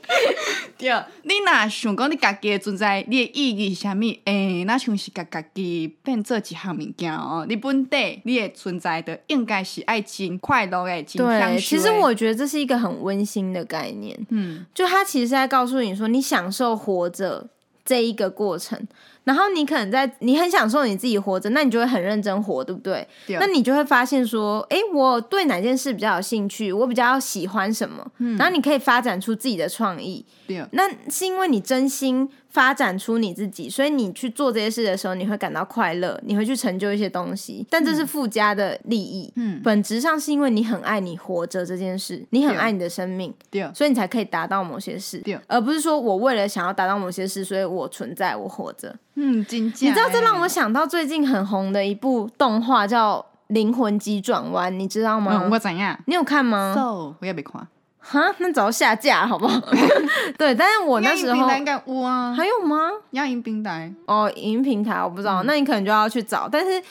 [0.77, 0.89] 对，
[1.23, 3.99] 你若想讲你家己的存在，你的意义是啥物？
[3.99, 7.45] 诶、欸，那像是甲家己变做一项物件哦。
[7.49, 14.17] 你本底你的存在的应该是爱情快乐的，对，其实我觉得这是一个很温馨的概念。
[14.29, 17.45] 嗯，就他其实是在告诉你说，你享受活着
[17.87, 18.77] 这一个过程。
[19.23, 23.05] 然后你可能在你很享受你自己活着，那你就会很认真活，对不对？
[23.25, 23.35] 对。
[23.39, 30.25] 那你就会发现说，哎，我对哪件事比较有兴趣，我比较喜欢什么，嗯，然后你可以发展出自己的创意。
[30.47, 30.65] 对。
[30.71, 39.31] 那是因为你真心发展出你自己，所以你去做这些事的时候，你会感到快乐，你会去成就一些东西，但这是附加的利益。
[39.35, 39.61] 嗯。
[39.63, 48.95] 本质上是因为你很爱你活着这件事，你很爱你的生命，对，所以你才可以达到某些事，对，而不是说我为了想要达到某些事，所以我存在，我活着。
[49.13, 49.45] 嗯？
[49.51, 53.19] 你知道这让我想到最近很红的一部动画叫
[53.53, 55.43] 《灵魂急转弯》，你知道吗？
[55.43, 55.95] 嗯、我怎样？
[56.07, 57.67] 你有看吗？So, 我也没看。
[58.09, 59.59] 哈，那早下架好不好？
[60.37, 62.89] 对，但是我那时候应该有啊，还有吗？
[63.11, 66.81] 亚音平台哦，影音平台我不知道，嗯、那你可能就要去找，但是。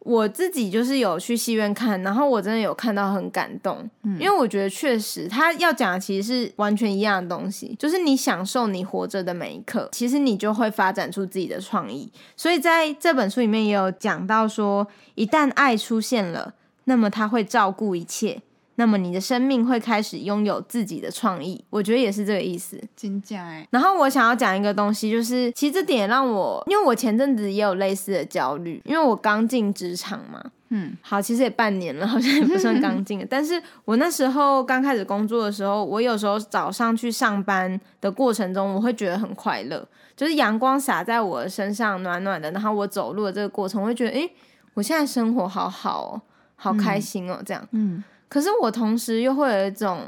[0.00, 12.10] 我自己就是有去戏院看，然后我真的有看到很感动，嗯、因为我觉得确实他要讲的其实是完全一样的东西，就是你享受你活着的每一刻，其实你就会发展出自己的创意。
[12.36, 16.54] 所以在这本书里面也有讲到说，一旦爱出现了，
[16.84, 18.40] 那么他会照顾一切。
[18.78, 22.80] 那么你的生命会开始拥有自己的创意，我觉得也是这个意思。
[22.96, 23.66] 真假哎。
[23.70, 30.40] 然后我想要讲一个东西，就是其实这点让我，因为我前阵子也有类似的焦虑，因为我刚进职场嘛。
[30.68, 30.96] 嗯。
[31.02, 33.26] 好，其实也半年了， 好像也不算刚进。
[33.28, 39.84] 但是我那时候刚开始工作的时候，我有时候早上去上班的过程中，我会觉得很快乐，
[40.16, 42.48] 就是阳光洒在我的身上，暖暖的。
[42.52, 44.30] 然后我走路的这个过程，我会觉得，诶，
[44.74, 46.22] 我现在生活好好哦，
[46.54, 47.66] 好开心哦，这样。
[47.72, 48.04] 嗯。
[48.28, 50.02] 可是我同时又会有一种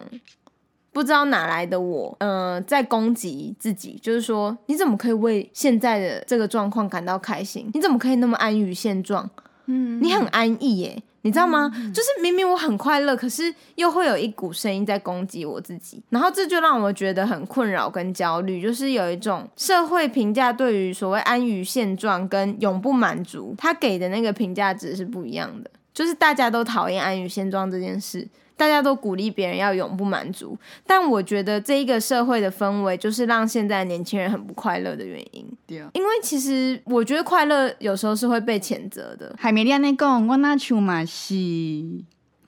[0.93, 7.71] 不知道哪来的我，呃，在攻击自己，就是说，你怎么可以为现在的这个状况感到开心？
[7.73, 9.31] 你怎么可以那么安于现状？
[9.67, 11.71] 嗯，你很安逸耶，你知道吗？
[11.77, 25.71] 嗯，就是明明我很快乐，可是又会有一股声音在攻击我自己，然后这就让我觉得很困扰跟焦虑，就是有一种社会评价对于所谓安于现状跟永不满足，他给的那个评价值是不一样的。
[26.01, 28.27] 就是大家都讨厌安于现状这件事，
[28.57, 35.47] 大家都鼓励别人要永不满足，但我觉得这一个社会的氛围就是让现在年轻人很不快乐的原因。
[35.67, 39.37] 对，因为其实我觉得快乐有时候是会被谴责的。
[39.39, 41.35] 海绵，你安尼讲，我那像嘛是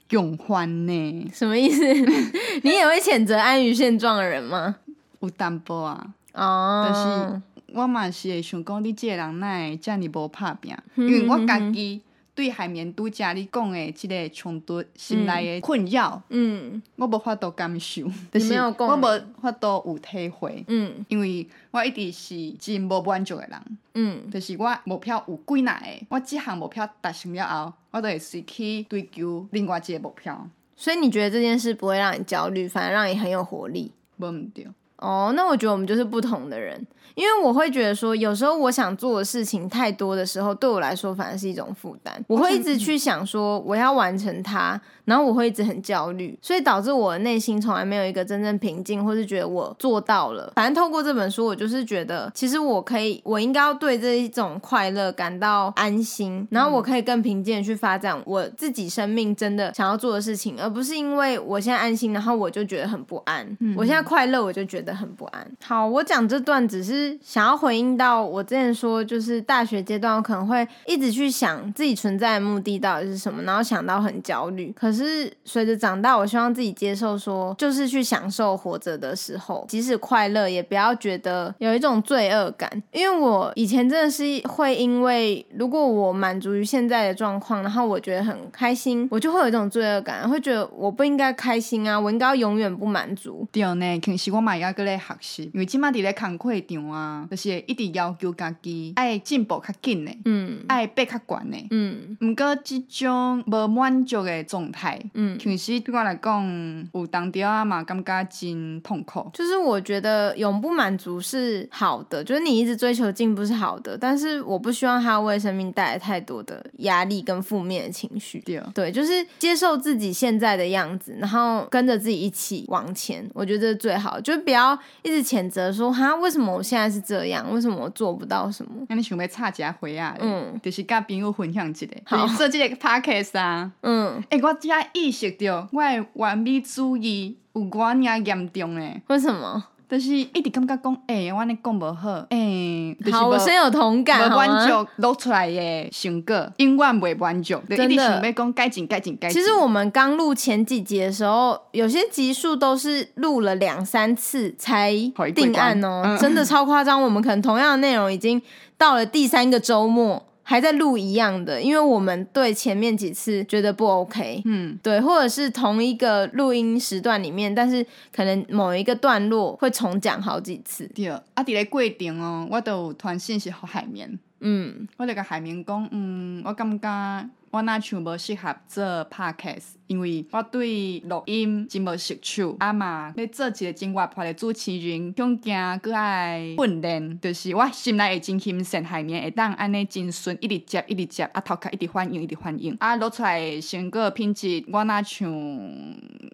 [0.08, 1.30] 永欢呢？
[1.30, 1.84] 什么意思？
[2.64, 4.76] 你也会谴责安于现状的人吗？
[5.20, 7.42] 有淡薄啊，哦，但是
[7.78, 10.74] 我嘛是会想讲，你这个人哪会这么无拍拼？
[10.94, 12.00] 因为我家己。
[12.34, 30.48] 对海绵拄则你讲的这个冲突，心内的困扰，嗯，我无法度感受，就是我无法度有体会，嗯，因为我一直是真无满足的人，嗯，就是我目标有几若个，我即项目标达成了后，我都会随去追求另外一个目标。
[30.74, 33.92] 所以你觉得这件事不会让你焦虑，反而让你很有活力？
[34.16, 34.66] 无毋对。
[35.02, 36.86] 哦，那我觉得我们就是不同的人。
[37.14, 42.24] 因为我会觉得说，有时候我想做的事情太多的时候，对我来说反而是一种负担。
[42.26, 50.50] 我会一直去想说，我要完成它，然后我会一直很焦虑，所以导致我的内心从来没有一个真正平静，或是觉得我做到了。
[50.54, 63.46] 反正透过这本书，我就是觉得，其实我可以，我应该要对这一种快乐感到安心，然后我可以更平静的去发展我自己生命真的想要做的事情，而不是因为我现在安心，然后我就觉得很不安。
[63.76, 65.50] 我现在快乐，我就觉得很不安。
[65.62, 67.18] 好，我讲这段只是。
[67.22, 74.72] 想要回应到我之前说，就是大学阶段，我可能会一直去想自己存在的目的到底是什么，然后想到很焦虑。
[74.76, 82.70] 可是随着长大，我希望自己接受说，就是去享受活着的时候，即使快乐，也不要觉得有一种罪恶感。
[82.92, 93.46] 因为我以前真的是会因为，如果我满足于现在的状况，然后我觉得很开心，我就会有一种罪恶感，会觉得我不应该开心啊，我应该要永远不满足。
[93.50, 97.26] 对呢，其实我嘛也搁咧学习，因为即马伫咧工课场啊。
[97.30, 102.16] 就是一直要求家己爱进步较紧的，嗯，爱爬较悬的，嗯。
[102.20, 109.30] 毋过这种无满足的状态，嗯，其实对我来讲，有当中啊嘛，感觉真痛苦。
[109.32, 118.40] 就是我觉得永不满足是好的，就是你一直追求进步是好的，但是我不希望它为生命带来太多的压力跟负面的情绪。
[118.40, 124.20] 对，对，就是接受自己现在的样子，然后跟着自己一起往前，我觉得这是最好。
[124.20, 124.71] 就不要
[125.02, 127.52] 一直谴责说，哈，为什么我现在是这样？
[127.52, 128.72] 为什么我做不到什么？
[128.88, 130.16] 那你想要插一下回啊？
[130.20, 131.86] 嗯，就是跟朋友分享一下。
[132.04, 133.70] 好，做这个 podcast 啊。
[133.82, 139.02] 嗯，哎、欸，我才意识到我的完美主义有我尔严重诶。
[139.08, 139.64] 为什么？
[139.92, 144.26] 就是一直感觉讲，哎、欸，我安尼讲无好，哎、欸，就是、好，我深有同感。
[144.26, 147.84] 无满足录出来的成果，永远未满足，真的。
[147.84, 149.38] 一直想要讲改进、改进、改进。
[149.38, 154.94] 其实我们刚录前几集的时候，有些集数都是录了两三次才
[155.34, 157.02] 定案哦、喔，嗯、真的超夸张。
[157.02, 158.40] 我们可能同样的内容已经
[158.78, 160.24] 到了第三个周末。
[160.52, 167.82] 还在录一样的，因为我们对前面几次觉得不 OK，嗯，对，或者是同一个录音时段里面，但是
[168.14, 170.86] 可能某一个段落会重讲好几次。
[170.94, 177.30] 对，啊，伫咧过程哦，我都有传信息给海绵，嗯，我就甲海绵讲，嗯，我感觉。
[177.52, 195.30] 我若像无适合做 podcast，因为我对录音真无熟手，啊嘛要做一个真活泼的主持人，恐惊阁爱训练，就是我心内会真轻松，海绵会当安尼真顺，一直接一直接，啊头壳一直反应一直反应，啊录出来成果品质，我若像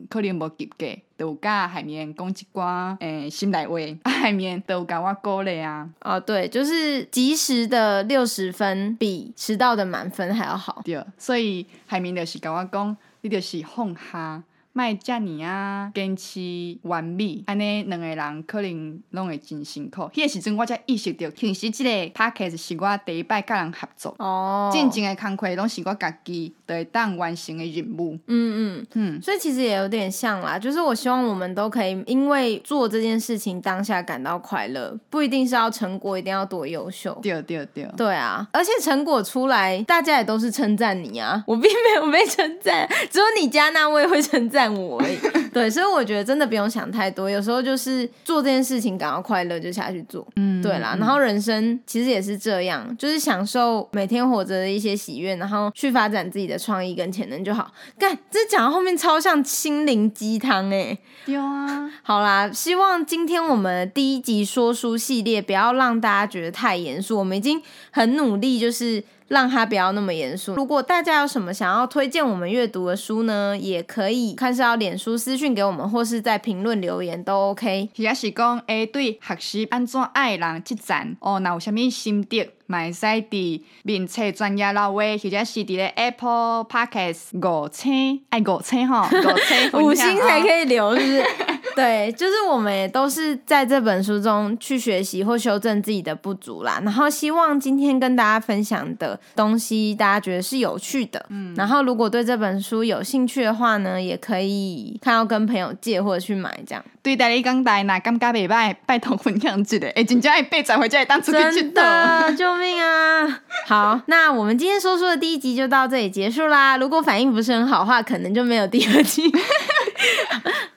[0.08, 0.86] 可能无及格。
[1.18, 5.90] 都甲海绵讲一寡诶心内话，海绵都甲我鼓励啊。
[6.00, 10.80] 哦，对，就是及时的六十分比迟到的满分还要好。
[10.84, 14.42] 对，所以下面就是甲我讲，你就是放下。
[14.72, 16.40] 卖遮尔啊，坚持
[16.82, 20.02] 完美，安尼两个人可能拢会真辛苦。
[20.14, 24.14] 迄个时阵，我才意识到，其实即个 podcast 是我第一摆甲人合作。
[24.18, 28.16] 哦，真正的工课拢是我家己就会当完成的任务。
[28.26, 37.18] 嗯嗯嗯，所以其实也有点像啦，就是我希望我们都可以因为做这件事情当下感到快乐，不一定是要成果一定要多优秀。
[37.22, 44.57] 对对对，对啊，而且成果出来，大家也都是称赞你啊，我并没有被称赞，只有你家那位会称赞。
[44.66, 45.18] 我而已
[45.52, 50.96] 对，所以我觉得真的不用想太多，有时候就是做这件事情感到快乐就下去做，嗯，对啦。
[50.98, 57.70] 然后人生其实也是这样，就是享受每天活着的一些喜悦，然后去发展自己的创意跟潜能就好。
[57.98, 60.96] 干，这讲到后面超像心灵鸡汤哎，
[61.26, 61.90] 有啊。
[62.02, 69.02] 好啦，希望今天我们第一集说书系列不要让大家觉得太严肃，我们已经很努力，就是。
[69.28, 70.54] 让它不要那么严肃。
[70.54, 77.90] 如果大家有什么想要推荐我们阅读的书呢，也可以看是要脸书私讯给我们，或是在评论留言都 OK。
[77.96, 82.50] 或者是讲，哎，对学习安怎爱人这赞哦，那有啥咪心得？
[82.70, 91.24] 买塞的名册专业老位，或者是伫咧 Apple Podcast 五星爱五星哈，五星 五星才可以留，是不是？
[91.74, 96.80] 对，就是我们也都是在这本书中去学习或修正自己的不足啦。
[96.84, 101.24] 然后希望今天跟大家分享的东西，大家觉得是有趣的。
[101.30, 106.84] 嗯，然后如果对这本书有兴趣的话呢，也可以看到跟朋友借或者去买这样。
[107.14, 109.76] 对，大家刚来那感觉袂歹，拜托分享一下。
[109.94, 113.40] 哎，真正爱八十回家当出去真的，救命啊！
[113.66, 116.76] 好，那我们今天说书的第一集就到这里结束啦。
[116.76, 119.32] 如果反应不是很好的话，可能就没有第二集。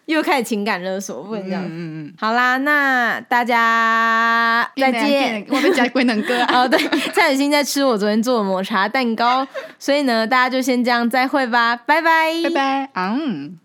[0.05, 1.63] 又开始情感勒索，不能这样。
[1.63, 2.13] 嗯嗯嗯。
[2.19, 5.45] 好啦，那大家再见。
[5.47, 6.77] 我们家龟能哥哦，对，
[7.13, 9.47] 蔡雨欣在吃我昨天做的抹茶蛋糕，
[9.79, 13.57] 所以呢，大家就先这样再会吧，拜拜，拜拜，嗯。